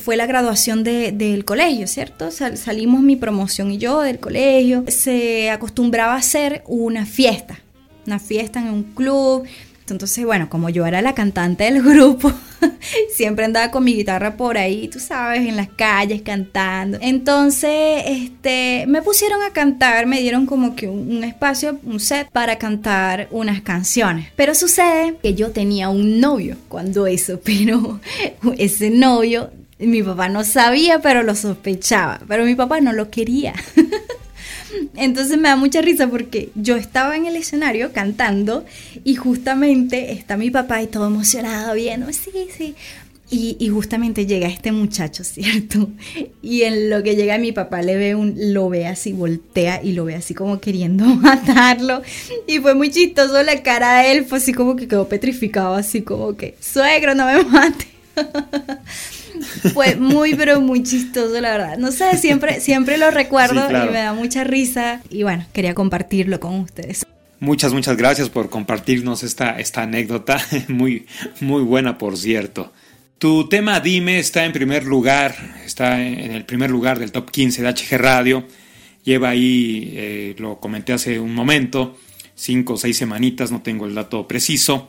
fue 0.00 0.16
la 0.16 0.26
graduación 0.26 0.84
de- 0.84 1.10
del 1.12 1.44
colegio, 1.44 1.86
¿cierto? 1.86 2.30
Sal- 2.30 2.56
salimos 2.56 3.02
mi 3.02 3.16
promoción 3.16 3.70
y 3.72 3.78
yo 3.78 4.00
del 4.00 4.18
colegio. 4.20 4.84
Se 4.88 5.50
acostumbraba 5.50 6.14
a 6.14 6.18
hacer 6.18 6.62
una 6.66 7.04
fiesta, 7.06 7.58
una 8.06 8.18
fiesta 8.18 8.60
en 8.60 8.68
un 8.68 8.82
club. 8.82 9.44
Entonces, 9.90 10.24
bueno, 10.24 10.48
como 10.48 10.70
yo 10.70 10.86
era 10.86 11.02
la 11.02 11.14
cantante 11.14 11.64
del 11.64 11.82
grupo, 11.82 12.32
siempre 13.14 13.44
andaba 13.44 13.70
con 13.70 13.84
mi 13.84 13.94
guitarra 13.94 14.36
por 14.36 14.56
ahí, 14.56 14.88
tú 14.88 14.98
sabes, 14.98 15.40
en 15.40 15.56
las 15.56 15.68
calles 15.68 16.22
cantando. 16.22 16.98
Entonces, 17.02 18.02
este, 18.06 18.86
me 18.88 19.02
pusieron 19.02 19.42
a 19.42 19.50
cantar, 19.50 20.06
me 20.06 20.20
dieron 20.20 20.46
como 20.46 20.74
que 20.74 20.88
un, 20.88 21.16
un 21.16 21.24
espacio, 21.24 21.78
un 21.84 22.00
set 22.00 22.30
para 22.30 22.56
cantar 22.56 23.28
unas 23.30 23.60
canciones. 23.60 24.28
Pero 24.36 24.54
sucede 24.54 25.16
que 25.22 25.34
yo 25.34 25.50
tenía 25.50 25.90
un 25.90 26.18
novio 26.18 26.56
cuando 26.68 27.06
eso, 27.06 27.40
pero 27.44 28.00
ese 28.56 28.88
novio 28.90 29.50
mi 29.78 30.02
papá 30.02 30.28
no 30.28 30.44
sabía, 30.44 31.00
pero 31.00 31.22
lo 31.22 31.34
sospechaba, 31.34 32.20
pero 32.26 32.44
mi 32.44 32.54
papá 32.54 32.80
no 32.80 32.92
lo 32.92 33.10
quería. 33.10 33.54
Entonces 34.96 35.36
me 35.38 35.48
da 35.48 35.56
mucha 35.56 35.80
risa 35.80 36.08
porque 36.08 36.50
yo 36.54 36.76
estaba 36.76 37.16
en 37.16 37.26
el 37.26 37.36
escenario 37.36 37.92
cantando 37.92 38.64
y 39.04 39.16
justamente 39.16 40.12
está 40.12 40.36
mi 40.36 40.50
papá 40.50 40.82
y 40.82 40.86
todo 40.86 41.06
emocionado 41.06 41.74
viendo, 41.74 42.12
sí, 42.12 42.30
sí. 42.56 42.74
Y, 43.30 43.56
y 43.58 43.68
justamente 43.70 44.26
llega 44.26 44.46
este 44.48 44.70
muchacho, 44.70 45.24
¿cierto? 45.24 45.90
Y 46.42 46.62
en 46.62 46.90
lo 46.90 47.02
que 47.02 47.16
llega 47.16 47.38
mi 47.38 47.52
papá 47.52 47.82
le 47.82 47.96
ve 47.96 48.14
un, 48.14 48.34
lo 48.36 48.68
ve 48.68 48.86
así, 48.86 49.12
voltea 49.12 49.82
y 49.82 49.92
lo 49.92 50.04
ve 50.04 50.14
así 50.14 50.34
como 50.34 50.60
queriendo 50.60 51.04
matarlo. 51.16 52.02
Y 52.46 52.58
fue 52.58 52.74
muy 52.74 52.90
chistoso 52.90 53.42
la 53.42 53.62
cara 53.62 54.02
de 54.02 54.12
él, 54.12 54.24
fue 54.24 54.38
así 54.38 54.52
como 54.52 54.76
que 54.76 54.88
quedó 54.88 55.08
petrificado, 55.08 55.74
así 55.74 56.02
como 56.02 56.36
que, 56.36 56.54
suegro, 56.60 57.14
no 57.14 57.26
me 57.26 57.42
mate. 57.44 57.86
Fue 59.72 59.96
muy, 59.96 60.34
pero 60.34 60.60
muy 60.60 60.82
chistoso, 60.82 61.40
la 61.40 61.50
verdad. 61.52 61.78
No 61.78 61.92
sé, 61.92 62.16
siempre, 62.18 62.60
siempre 62.60 62.98
lo 62.98 63.10
recuerdo 63.10 63.62
Sí, 63.62 63.68
claro. 63.68 63.90
y 63.90 63.92
me 63.92 64.00
da 64.00 64.12
mucha 64.12 64.44
risa. 64.44 65.00
Y 65.10 65.22
bueno, 65.22 65.46
quería 65.52 65.74
compartirlo 65.74 66.40
con 66.40 66.60
ustedes. 66.60 67.06
Muchas, 67.40 67.72
muchas 67.72 67.96
gracias 67.96 68.30
por 68.30 68.48
compartirnos 68.48 69.22
esta, 69.22 69.58
esta 69.58 69.82
anécdota, 69.82 70.38
muy, 70.68 71.06
muy 71.40 71.62
buena 71.62 71.98
por 71.98 72.16
cierto. 72.16 72.72
Tu 73.18 73.48
tema 73.48 73.80
Dime 73.80 74.18
está 74.18 74.44
en 74.44 74.52
primer 74.52 74.84
lugar, 74.84 75.34
está 75.64 76.02
en 76.02 76.32
el 76.32 76.44
primer 76.44 76.70
lugar 76.70 76.98
del 76.98 77.12
top 77.12 77.30
15 77.30 77.62
de 77.62 77.68
HG 77.72 77.98
Radio. 77.98 78.46
Lleva 79.04 79.30
ahí, 79.30 79.92
eh, 79.94 80.34
lo 80.38 80.58
comenté 80.58 80.92
hace 80.92 81.20
un 81.20 81.34
momento, 81.34 81.98
cinco 82.34 82.74
o 82.74 82.76
seis 82.76 82.96
semanitas, 82.96 83.50
no 83.50 83.62
tengo 83.62 83.86
el 83.86 83.94
dato 83.94 84.26
preciso. 84.26 84.88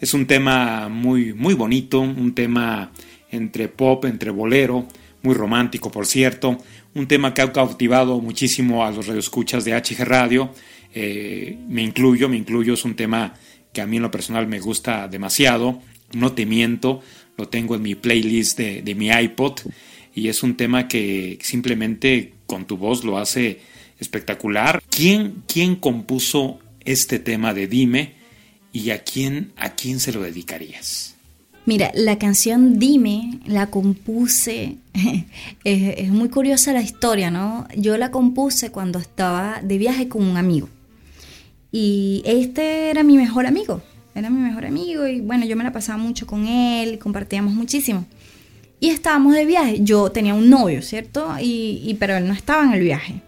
Es 0.00 0.14
un 0.14 0.26
tema 0.26 0.88
muy, 0.88 1.32
muy 1.32 1.54
bonito, 1.54 2.00
un 2.00 2.34
tema 2.34 2.90
entre 3.32 3.68
pop, 3.68 4.04
entre 4.04 4.30
bolero, 4.30 4.86
muy 5.22 5.34
romántico 5.34 5.90
por 5.90 6.06
cierto, 6.06 6.58
un 6.94 7.08
tema 7.08 7.34
que 7.34 7.42
ha 7.42 7.52
cautivado 7.52 8.20
muchísimo 8.20 8.84
a 8.84 8.90
los 8.90 9.06
radioescuchas 9.06 9.64
de 9.64 9.72
HG 9.72 10.04
Radio. 10.04 10.52
Eh, 10.94 11.58
me 11.68 11.82
incluyo, 11.82 12.28
me 12.28 12.36
incluyo, 12.36 12.74
es 12.74 12.84
un 12.84 12.94
tema 12.94 13.34
que 13.72 13.80
a 13.80 13.86
mí 13.86 13.96
en 13.96 14.02
lo 14.02 14.10
personal 14.10 14.46
me 14.46 14.60
gusta 14.60 15.08
demasiado, 15.08 15.80
no 16.12 16.32
te 16.32 16.44
miento, 16.44 17.02
lo 17.38 17.48
tengo 17.48 17.74
en 17.74 17.82
mi 17.82 17.94
playlist 17.94 18.58
de, 18.58 18.82
de 18.82 18.94
mi 18.94 19.08
iPod 19.08 19.60
y 20.14 20.28
es 20.28 20.42
un 20.42 20.56
tema 20.56 20.88
que 20.88 21.38
simplemente 21.40 22.34
con 22.46 22.66
tu 22.66 22.76
voz 22.76 23.04
lo 23.04 23.18
hace 23.18 23.60
espectacular. 23.98 24.82
¿Quién, 24.90 25.42
quién 25.46 25.76
compuso 25.76 26.58
este 26.84 27.18
tema 27.18 27.54
de 27.54 27.66
Dime 27.66 28.14
y 28.72 28.90
a 28.90 29.02
quién, 29.02 29.52
a 29.56 29.74
quién 29.74 30.00
se 30.00 30.12
lo 30.12 30.20
dedicarías? 30.20 31.11
Mira, 31.64 31.92
la 31.94 32.18
canción 32.18 32.78
Dime 32.80 33.38
la 33.46 33.68
compuse, 33.68 34.78
es, 35.64 35.94
es 35.96 36.10
muy 36.10 36.28
curiosa 36.28 36.72
la 36.72 36.82
historia, 36.82 37.30
¿no? 37.30 37.68
Yo 37.76 37.96
la 37.98 38.10
compuse 38.10 38.70
cuando 38.70 38.98
estaba 38.98 39.60
de 39.62 39.78
viaje 39.78 40.08
con 40.08 40.24
un 40.26 40.36
amigo. 40.36 40.68
Y 41.70 42.22
este 42.26 42.90
era 42.90 43.02
mi 43.02 43.16
mejor 43.16 43.46
amigo, 43.46 43.80
era 44.14 44.28
mi 44.28 44.40
mejor 44.40 44.66
amigo 44.66 45.06
y 45.06 45.20
bueno, 45.20 45.46
yo 45.46 45.56
me 45.56 45.64
la 45.64 45.72
pasaba 45.72 45.98
mucho 45.98 46.26
con 46.26 46.46
él, 46.46 46.98
compartíamos 46.98 47.54
muchísimo. 47.54 48.04
Y 48.80 48.88
estábamos 48.90 49.34
de 49.34 49.46
viaje, 49.46 49.78
yo 49.82 50.10
tenía 50.10 50.34
un 50.34 50.50
novio, 50.50 50.82
¿cierto? 50.82 51.34
Y, 51.40 51.80
y- 51.84 51.94
pero 52.00 52.16
él 52.16 52.26
no 52.26 52.34
estaba 52.34 52.64
en 52.64 52.72
el 52.72 52.80
viaje. 52.80 53.22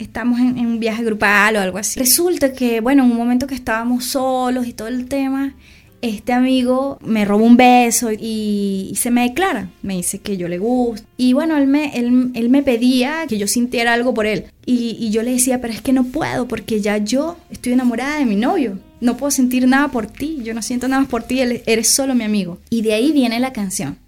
Estamos 0.00 0.40
en, 0.40 0.58
en 0.58 0.66
un 0.66 0.80
viaje 0.80 1.04
grupal 1.04 1.56
o 1.56 1.60
algo 1.60 1.78
así. 1.78 2.00
Resulta 2.00 2.52
que, 2.52 2.80
bueno, 2.80 3.04
en 3.04 3.12
un 3.12 3.16
momento 3.16 3.46
que 3.46 3.54
estábamos 3.54 4.04
solos 4.06 4.66
y 4.66 4.72
todo 4.72 4.88
el 4.88 5.06
tema, 5.06 5.54
este 6.02 6.32
amigo 6.32 6.98
me 7.02 7.24
roba 7.24 7.44
un 7.44 7.56
beso 7.56 8.10
y, 8.12 8.92
se 8.96 9.10
me 9.10 9.22
declara. 9.22 9.70
Me 9.82 9.96
dice 9.96 10.18
que 10.18 10.36
yo 10.36 10.48
le 10.48 10.58
gusto. 10.58 11.06
Y 11.16 11.32
bueno, 11.32 11.56
él 11.56 11.66
me, 11.66 11.96
él, 11.96 12.30
él 12.34 12.48
me 12.48 12.62
pedía 12.62 13.26
que 13.28 13.38
yo 13.38 13.46
sintiera 13.46 13.92
algo 13.92 14.14
por 14.14 14.26
él. 14.26 14.46
Y, 14.66 15.10
yo 15.10 15.22
le 15.22 15.32
decía, 15.32 15.60
pero 15.60 15.72
es 15.72 15.82
que 15.82 15.92
no 15.92 16.04
puedo 16.04 16.46
porque 16.48 16.80
ya 16.80 16.98
yo 16.98 17.36
estoy 17.50 17.72
enamorada 17.72 18.18
de 18.18 18.26
mi 18.26 18.36
novio. 18.36 18.78
No 19.00 19.16
puedo 19.16 19.30
sentir 19.30 19.66
nada 19.66 19.88
por 19.88 20.06
ti. 20.06 20.38
Yo 20.42 20.54
no 20.54 20.62
siento 20.62 20.88
nada 20.88 21.06
por 21.06 21.22
ti. 21.22 21.40
Eres 21.40 21.88
solo 21.88 22.14
mi 22.14 22.24
amigo. 22.24 22.58
Y 22.70 22.82
de 22.82 22.94
ahí 22.94 23.12
viene 23.12 23.40
la 23.40 23.52
canción. 23.52 23.98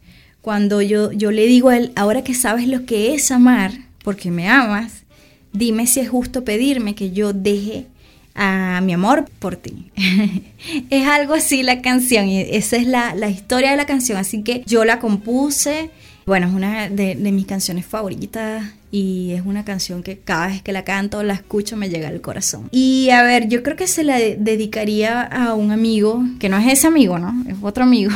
Cuando 0.41 0.83
yo, 0.83 1.13
yo 1.13 1.31
le 1.31 1.47
digo 1.47 1.69
a 1.69 1.77
él, 1.77 1.93
ahora 1.95 2.25
que 2.25 2.35
sabes 2.35 2.67
lo 2.67 2.85
que 2.85 3.15
es 3.15 3.31
amar, 3.31 3.73
porque 4.03 4.33
me 4.33 4.49
amas, 4.49 5.05
dime 5.53 5.87
si 5.87 6.01
es 6.01 6.09
justo 6.09 6.43
pedirme 6.43 6.97
que 6.97 7.13
yo 7.13 7.33
deje 7.33 7.87
a 8.35 8.81
mi 8.83 8.93
amor 8.93 9.27
por 9.39 9.57
ti. 9.57 9.91
es 10.91 11.07
algo 11.07 11.35
así 11.35 11.63
la 11.63 11.83
canción 11.83 12.29
y 12.29 12.41
esa 12.41 12.77
es 12.77 12.87
la, 12.87 13.15
la 13.15 13.29
historia 13.29 13.71
de 13.71 13.77
la 13.77 13.87
canción. 13.87 14.19
Así 14.19 14.43
que 14.43 14.63
yo 14.67 14.85
la 14.85 14.99
compuse. 14.99 15.91
Bueno, 16.25 16.47
es 16.47 16.53
una 16.55 16.89
de, 16.89 17.17
mis 17.17 17.47
canciones 17.47 17.85
favoritas 17.85 18.63
y 18.93 19.33
es 19.33 19.43
una 19.45 19.65
canción 19.65 20.05
que 20.05 20.19
cada 20.19 20.47
vez 20.47 20.63
que 20.63 20.73
la 20.73 20.85
canto 20.85 21.23
la 21.25 21.35
escucho 21.35 21.77
me 21.77 21.89
llega 21.89 22.09
al 22.09 22.21
corazón. 22.21 22.69
Y 22.71 23.11
a 23.11 23.23
ver, 23.25 23.49
yo 23.49 23.65
creo 23.65 23.75
que 23.77 23.89
se 23.89 24.05
la 24.05 24.19
de- 24.19 24.37
dedicaría 24.39 25.23
a 25.23 25.55
un 25.55 25.73
amigo, 25.73 26.23
que 26.39 26.49
no 26.49 26.57
es 26.59 26.73
ese 26.73 26.87
amigo, 26.87 27.19
¿no? 27.19 27.35
Es 27.51 27.57
otro 27.61 27.83
amigo. 27.83 28.13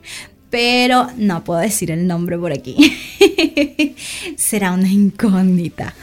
Pero 0.50 1.08
no 1.16 1.44
puedo 1.44 1.60
decir 1.60 1.90
el 1.90 2.06
nombre 2.06 2.38
por 2.38 2.50
aquí. 2.50 2.76
Será 4.36 4.72
una 4.72 4.88
incógnita. 4.90 5.94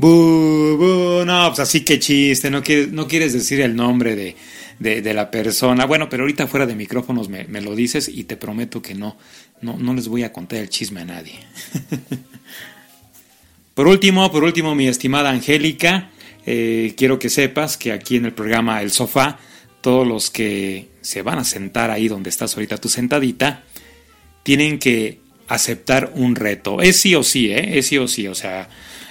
Bu, 0.00 0.78
bu, 0.78 1.26
no, 1.26 1.48
pues 1.48 1.60
así 1.60 1.82
que 1.84 1.98
chiste, 1.98 2.50
no 2.50 2.62
quieres, 2.62 3.34
decir 3.34 3.60
el 3.60 3.76
nombre 3.76 4.34
de, 4.78 5.12
la 5.12 5.30
persona. 5.30 5.84
Bueno, 5.84 6.08
pero 6.08 6.22
ahorita 6.22 6.46
fuera 6.46 6.64
de 6.64 6.74
micrófonos 6.74 7.28
me, 7.28 7.60
lo 7.60 7.76
dices 7.76 8.08
y 8.08 8.24
te 8.24 8.38
prometo 8.38 8.80
que 8.80 8.94
no 8.94 9.18
les 9.60 10.08
voy 10.08 10.22
a 10.22 10.32
contar 10.32 10.60
el 10.60 10.70
chisme 10.70 11.02
a 11.02 11.04
nadie. 11.04 11.34
por 13.74 13.88
último, 13.88 14.32
por 14.32 14.42
último, 14.42 14.74
mi 14.74 14.88
estimada 14.88 15.28
Angélica, 15.28 16.08
eh, 16.46 16.94
quiero 16.96 17.18
que 17.18 17.28
sepas 17.28 17.76
que 17.76 17.92
aquí 17.92 18.16
en 18.16 18.24
el 18.24 18.32
programa 18.32 18.80
El 18.80 18.92
Sofá, 18.92 19.38
todos 19.82 20.08
los 20.08 20.30
que 20.30 20.88
se 21.02 21.20
van 21.20 21.40
a 21.40 21.44
sentar 21.44 21.90
ahí 21.90 22.08
donde 22.08 22.30
estás 22.30 22.54
ahorita 22.54 22.78
tú 22.78 22.88
sentadita, 22.88 23.64
tienen 24.44 24.78
que 24.78 25.20
aceptar 25.46 26.10
un 26.14 26.36
reto. 26.36 26.80
Es 26.80 26.96
sí 26.96 27.14
o 27.14 27.22
sí, 27.22 27.50
¿eh? 27.50 27.78
Es 27.78 27.88
sí 27.88 27.98
o 27.98 28.08
sí, 28.08 28.28
o 28.28 28.34
sea, 28.34 28.70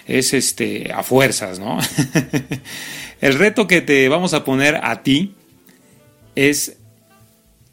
es 0.09 0.33
este 0.33 0.91
a 0.93 1.03
fuerzas, 1.03 1.59
¿no? 1.59 1.79
el 3.21 3.33
reto 3.35 3.67
que 3.67 3.81
te 3.81 4.09
vamos 4.09 4.33
a 4.33 4.43
poner 4.43 4.79
a 4.83 5.03
ti 5.03 5.35
es 6.35 6.77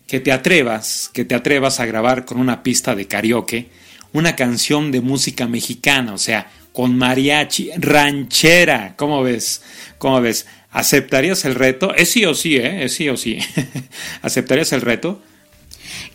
que 0.07 0.21
te 0.21 0.33
atrevas, 0.33 1.11
que 1.13 1.25
te 1.25 1.35
atrevas 1.35 1.81
a 1.81 1.87
grabar 1.87 2.25
con 2.25 2.39
una 2.39 2.63
pista 2.63 2.95
de 2.95 3.07
karaoke 3.07 3.69
una 4.17 4.35
canción 4.35 4.93
de 4.93 5.03
música 5.03 5.47
mexicana, 5.47 6.15
o 6.15 6.19
sea, 6.19 6.51
con 6.73 6.97
mariachi, 6.97 7.71
ranchera, 7.77 8.95
¿cómo 8.97 9.23
ves? 9.23 9.63
¿Cómo 9.99 10.23
ves? 10.23 10.47
¿Aceptarías 10.71 11.45
el 11.45 11.55
reto? 11.55 11.95
Es 11.95 12.13
sí 12.13 12.25
o 12.25 12.35
sí, 12.35 12.57
¿eh? 12.57 12.85
Es 12.85 12.95
sí 12.95 13.11
o 13.11 13.17
sí. 13.17 13.39
¿Aceptarías 14.23 14.73
el 14.73 14.81
reto? 14.81 15.23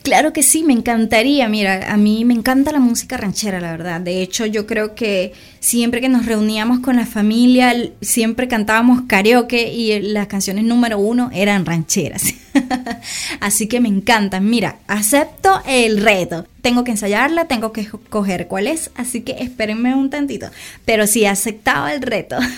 Claro 0.02 0.32
que 0.32 0.42
sí, 0.42 0.64
me 0.64 0.72
encantaría. 0.72 1.48
Mira, 1.48 1.92
a 1.92 1.96
mí 1.96 2.24
me 2.24 2.34
encanta 2.34 2.72
la 2.72 2.80
música 2.80 3.16
ranchera, 3.16 3.60
la 3.60 3.70
verdad. 3.70 4.00
De 4.00 4.20
hecho, 4.20 4.46
yo 4.46 4.66
creo 4.66 4.94
que 4.96 5.32
siempre 5.60 6.00
que 6.00 6.08
nos 6.08 6.26
reuníamos 6.26 6.80
con 6.80 6.96
la 6.96 7.06
familia, 7.06 7.72
siempre 8.00 8.48
cantábamos 8.48 9.02
karaoke 9.06 9.72
y 9.72 10.00
las 10.00 10.26
canciones 10.26 10.64
número 10.64 10.98
uno 10.98 11.30
eran 11.32 11.64
rancheras. 11.64 12.34
Así 13.40 13.68
que 13.68 13.80
me 13.80 13.88
encantan. 13.88 14.50
Mira, 14.50 14.76
acepto 14.88 15.62
el 15.66 16.02
reto. 16.02 16.46
Tengo 16.62 16.84
que 16.84 16.92
ensayarla, 16.92 17.46
tengo 17.46 17.72
que 17.72 17.88
coger 18.08 18.46
cuál 18.46 18.68
es, 18.68 18.92
así 18.94 19.22
que 19.22 19.32
espérenme 19.32 19.96
un 19.96 20.10
tantito. 20.10 20.48
Pero 20.84 21.08
sí, 21.08 21.26
aceptaba 21.26 21.92
el 21.92 22.02
reto. 22.02 22.36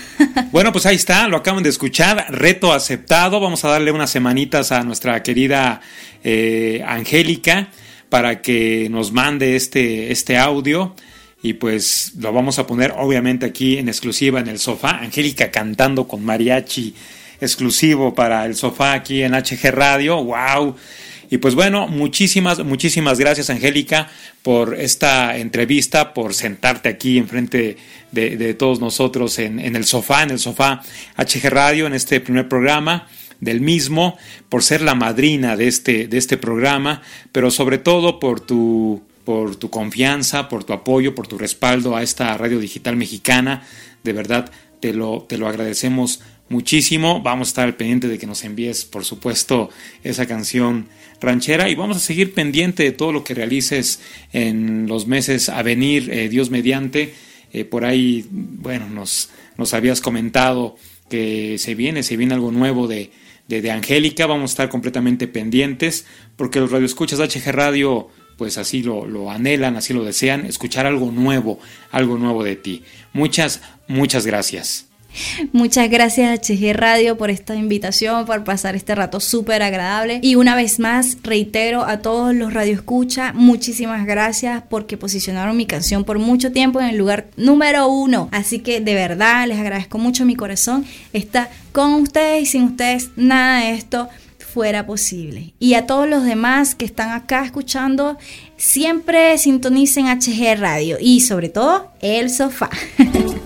Bueno, 0.51 0.71
pues 0.71 0.85
ahí 0.85 0.95
está, 0.95 1.27
lo 1.27 1.37
acaban 1.37 1.63
de 1.63 1.69
escuchar, 1.69 2.27
reto 2.29 2.71
aceptado. 2.71 3.39
Vamos 3.41 3.65
a 3.65 3.69
darle 3.69 3.91
unas 3.91 4.09
semanitas 4.09 4.71
a 4.71 4.83
nuestra 4.83 5.21
querida 5.21 5.81
eh, 6.23 6.83
Angélica 6.87 7.34
para 8.09 8.41
que 8.41 8.87
nos 8.89 9.11
mande 9.11 9.55
este, 9.55 10.11
este 10.11 10.37
audio. 10.37 10.95
Y 11.41 11.53
pues 11.53 12.13
lo 12.17 12.33
vamos 12.33 12.57
a 12.59 12.65
poner 12.65 12.93
obviamente 12.97 13.45
aquí 13.45 13.77
en 13.77 13.87
exclusiva 13.87 14.39
en 14.39 14.47
el 14.47 14.59
sofá. 14.59 14.99
Angélica 14.99 15.51
cantando 15.51 16.07
con 16.07 16.23
mariachi 16.23 16.95
exclusivo 17.41 18.15
para 18.15 18.45
el 18.45 18.55
sofá 18.55 18.93
aquí 18.93 19.21
en 19.21 19.33
HG 19.33 19.71
Radio. 19.71 20.23
¡Wow! 20.23 20.75
Y 21.29 21.37
pues 21.37 21.55
bueno, 21.55 21.87
muchísimas, 21.87 22.63
muchísimas 22.63 23.19
gracias 23.19 23.49
Angélica 23.49 24.09
por 24.43 24.75
esta 24.79 25.37
entrevista, 25.37 26.13
por 26.13 26.33
sentarte 26.33 26.87
aquí 26.87 27.17
enfrente 27.17 27.77
de, 28.11 28.37
de 28.37 28.53
todos 28.53 28.79
nosotros 28.79 29.39
en, 29.39 29.59
en 29.59 29.75
el 29.75 29.85
sofá, 29.85 30.23
en 30.23 30.31
el 30.31 30.39
sofá 30.39 30.81
HG 31.17 31.49
Radio, 31.49 31.87
en 31.87 31.93
este 31.93 32.19
primer 32.21 32.47
programa 32.47 33.07
del 33.39 33.61
mismo, 33.61 34.17
por 34.49 34.63
ser 34.63 34.81
la 34.81 34.95
madrina 34.95 35.55
de 35.55 35.67
este, 35.67 36.07
de 36.07 36.17
este 36.17 36.37
programa, 36.37 37.01
pero 37.31 37.51
sobre 37.51 37.77
todo 37.77 38.19
por 38.19 38.39
tu, 38.39 39.03
por 39.23 39.55
tu 39.55 39.69
confianza, 39.69 40.47
por 40.47 40.63
tu 40.63 40.73
apoyo, 40.73 41.15
por 41.15 41.27
tu 41.27 41.37
respaldo 41.37 41.95
a 41.95 42.03
esta 42.03 42.37
radio 42.37 42.59
digital 42.59 42.95
mexicana. 42.95 43.63
De 44.03 44.13
verdad, 44.13 44.51
te 44.79 44.93
lo, 44.93 45.25
te 45.27 45.37
lo 45.37 45.47
agradecemos 45.47 46.21
muchísimo. 46.49 47.21
Vamos 47.21 47.47
a 47.47 47.49
estar 47.49 47.65
al 47.65 47.75
pendiente 47.75 48.07
de 48.07 48.17
que 48.17 48.27
nos 48.27 48.43
envíes, 48.43 48.85
por 48.85 49.03
supuesto, 49.03 49.69
esa 50.03 50.25
canción 50.25 50.87
ranchera 51.19 51.69
y 51.69 51.75
vamos 51.75 51.97
a 51.97 52.01
seguir 52.01 52.33
pendiente 52.33 52.83
de 52.83 52.91
todo 52.91 53.11
lo 53.11 53.23
que 53.23 53.33
realices 53.33 53.99
en 54.31 54.87
los 54.87 55.07
meses 55.07 55.49
a 55.49 55.63
venir, 55.63 56.09
eh, 56.11 56.29
Dios 56.29 56.49
mediante. 56.49 57.13
Eh, 57.51 57.65
por 57.65 57.85
ahí, 57.85 58.25
bueno, 58.29 58.89
nos, 58.89 59.29
nos 59.57 59.73
habías 59.73 60.01
comentado 60.01 60.75
que 61.09 61.57
se 61.57 61.75
viene, 61.75 62.03
se 62.03 62.17
viene 62.17 62.33
algo 62.33 62.51
nuevo 62.51 62.87
de, 62.87 63.11
de, 63.47 63.61
de 63.61 63.71
Angélica. 63.71 64.25
Vamos 64.25 64.51
a 64.51 64.53
estar 64.53 64.69
completamente 64.69 65.27
pendientes 65.27 66.05
porque 66.35 66.59
los 66.59 66.71
radioescuchas 66.71 67.19
de 67.19 67.27
HG 67.27 67.51
Radio 67.51 68.09
pues 68.37 68.57
así 68.57 68.83
lo, 68.83 69.05
lo 69.05 69.31
anhelan, 69.31 69.77
así 69.77 69.93
lo 69.93 70.03
desean, 70.03 70.45
escuchar 70.45 70.85
algo 70.85 71.11
nuevo, 71.11 71.59
algo 71.91 72.17
nuevo 72.17 72.43
de 72.43 72.55
ti. 72.55 72.83
Muchas, 73.13 73.61
muchas 73.87 74.25
gracias. 74.25 74.84
Muchas 75.51 75.89
gracias 75.89 76.39
HG 76.39 76.73
Radio 76.73 77.17
por 77.17 77.29
esta 77.29 77.55
invitación, 77.55 78.25
por 78.25 78.43
pasar 78.43 78.75
este 78.75 78.95
rato 78.95 79.19
súper 79.19 79.63
agradable. 79.63 80.19
Y 80.21 80.35
una 80.35 80.55
vez 80.55 80.79
más, 80.79 81.17
reitero 81.23 81.85
a 81.85 81.99
todos 81.99 82.33
los 82.33 82.53
radioescucha, 82.53 83.33
muchísimas 83.33 84.05
gracias 84.05 84.63
porque 84.69 84.97
posicionaron 84.97 85.57
mi 85.57 85.65
canción 85.65 86.03
por 86.03 86.19
mucho 86.19 86.51
tiempo 86.51 86.79
en 86.79 86.87
el 86.87 86.97
lugar 86.97 87.27
número 87.37 87.87
uno. 87.87 88.29
Así 88.31 88.59
que 88.59 88.81
de 88.81 88.93
verdad 88.93 89.47
les 89.47 89.59
agradezco 89.59 89.97
mucho, 89.97 90.25
mi 90.25 90.35
corazón 90.35 90.85
está 91.13 91.49
con 91.71 91.93
ustedes 91.95 92.43
y 92.43 92.45
sin 92.45 92.63
ustedes 92.63 93.09
nada 93.15 93.61
de 93.61 93.71
esto 93.73 94.09
fuera 94.55 94.85
posible. 94.85 95.53
Y 95.59 95.73
a 95.73 95.85
todos 95.85 96.07
los 96.07 96.23
demás 96.23 96.75
que 96.75 96.85
están 96.85 97.11
acá 97.11 97.43
escuchando, 97.43 98.17
siempre 98.55 99.37
sintonicen 99.37 100.07
HG 100.07 100.57
Radio 100.57 100.97
y 100.97 101.19
sobre 101.19 101.49
todo 101.49 101.91
el 101.99 102.29
sofá. 102.29 102.69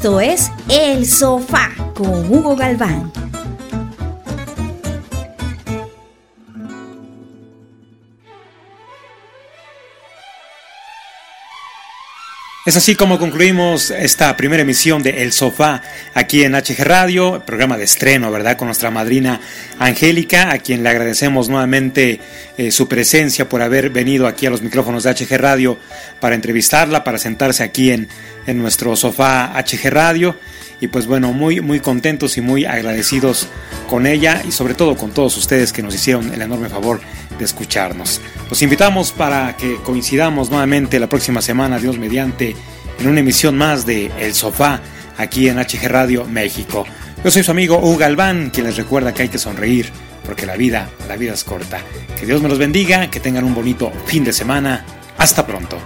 Esto 0.00 0.18
es 0.18 0.50
El 0.70 1.06
Sofá 1.06 1.72
con 1.94 2.32
Hugo 2.32 2.56
Galván. 2.56 3.12
Es 12.64 12.76
así 12.76 12.94
como 12.94 13.18
concluimos 13.18 13.90
esta 13.90 14.36
primera 14.36 14.62
emisión 14.62 15.02
de 15.02 15.22
El 15.22 15.32
Sofá 15.32 15.82
aquí 16.14 16.44
en 16.44 16.54
HG 16.54 16.84
Radio, 16.84 17.42
programa 17.44 17.76
de 17.76 17.84
estreno, 17.84 18.30
¿verdad? 18.30 18.56
Con 18.56 18.68
nuestra 18.68 18.90
madrina 18.90 19.40
Angélica, 19.78 20.50
a 20.52 20.58
quien 20.58 20.82
le 20.82 20.88
agradecemos 20.88 21.48
nuevamente 21.50 22.20
eh, 22.56 22.70
su 22.70 22.88
presencia 22.88 23.48
por 23.48 23.60
haber 23.60 23.90
venido 23.90 24.26
aquí 24.26 24.46
a 24.46 24.50
los 24.50 24.62
micrófonos 24.62 25.02
de 25.02 25.14
HG 25.14 25.36
Radio 25.36 25.78
para 26.20 26.34
entrevistarla, 26.34 27.02
para 27.02 27.18
sentarse 27.18 27.62
aquí 27.62 27.90
en, 27.90 28.08
en 28.46 28.58
nuestro 28.58 28.96
sofá 28.96 29.52
HG 29.54 29.90
Radio. 29.90 30.36
Y 30.80 30.88
pues 30.88 31.06
bueno, 31.06 31.32
muy, 31.32 31.60
muy 31.60 31.80
contentos 31.80 32.38
y 32.38 32.40
muy 32.40 32.64
agradecidos 32.64 33.48
con 33.88 34.06
ella 34.06 34.42
y 34.46 34.52
sobre 34.52 34.74
todo 34.74 34.96
con 34.96 35.10
todos 35.10 35.36
ustedes 35.36 35.72
que 35.72 35.82
nos 35.82 35.94
hicieron 35.94 36.32
el 36.32 36.40
enorme 36.40 36.70
favor 36.70 37.00
de 37.38 37.44
escucharnos. 37.44 38.20
Los 38.48 38.62
invitamos 38.62 39.12
para 39.12 39.56
que 39.56 39.76
coincidamos 39.76 40.50
nuevamente 40.50 40.98
la 40.98 41.08
próxima 41.08 41.42
semana, 41.42 41.78
Dios 41.78 41.98
mediante, 41.98 42.56
en 42.98 43.08
una 43.08 43.20
emisión 43.20 43.58
más 43.58 43.84
de 43.84 44.10
El 44.18 44.32
Sofá 44.34 44.80
aquí 45.18 45.48
en 45.48 45.58
HG 45.58 45.86
Radio 45.88 46.24
México. 46.24 46.86
Yo 47.22 47.30
soy 47.30 47.42
su 47.42 47.50
amigo 47.50 47.78
Hugo 47.78 47.98
Galván, 47.98 48.50
quien 48.50 48.66
les 48.66 48.76
recuerda 48.76 49.12
que 49.12 49.22
hay 49.22 49.28
que 49.28 49.38
sonreír 49.38 49.92
porque 50.24 50.46
la 50.46 50.56
vida, 50.56 50.88
la 51.08 51.16
vida 51.16 51.32
es 51.32 51.44
corta. 51.44 51.80
Que 52.18 52.26
Dios 52.26 52.40
me 52.40 52.48
los 52.48 52.58
bendiga, 52.58 53.10
que 53.10 53.20
tengan 53.20 53.44
un 53.44 53.54
bonito 53.54 53.90
fin 54.06 54.24
de 54.24 54.32
semana. 54.32 54.84
Hasta 55.18 55.46
pronto. 55.46 55.78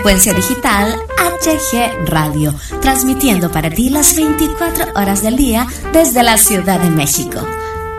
Frecuencia 0.00 0.32
digital 0.32 0.96
HG 1.18 2.06
Radio, 2.06 2.54
transmitiendo 2.80 3.50
para 3.50 3.68
ti 3.68 3.90
las 3.90 4.16
24 4.16 4.92
horas 4.94 5.22
del 5.22 5.36
día 5.36 5.66
desde 5.92 6.22
la 6.22 6.38
Ciudad 6.38 6.80
de 6.80 6.88
México. 6.88 7.46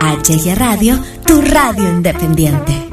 HG 0.00 0.56
Radio, 0.56 0.98
tu 1.24 1.40
radio 1.40 1.88
independiente. 1.88 2.91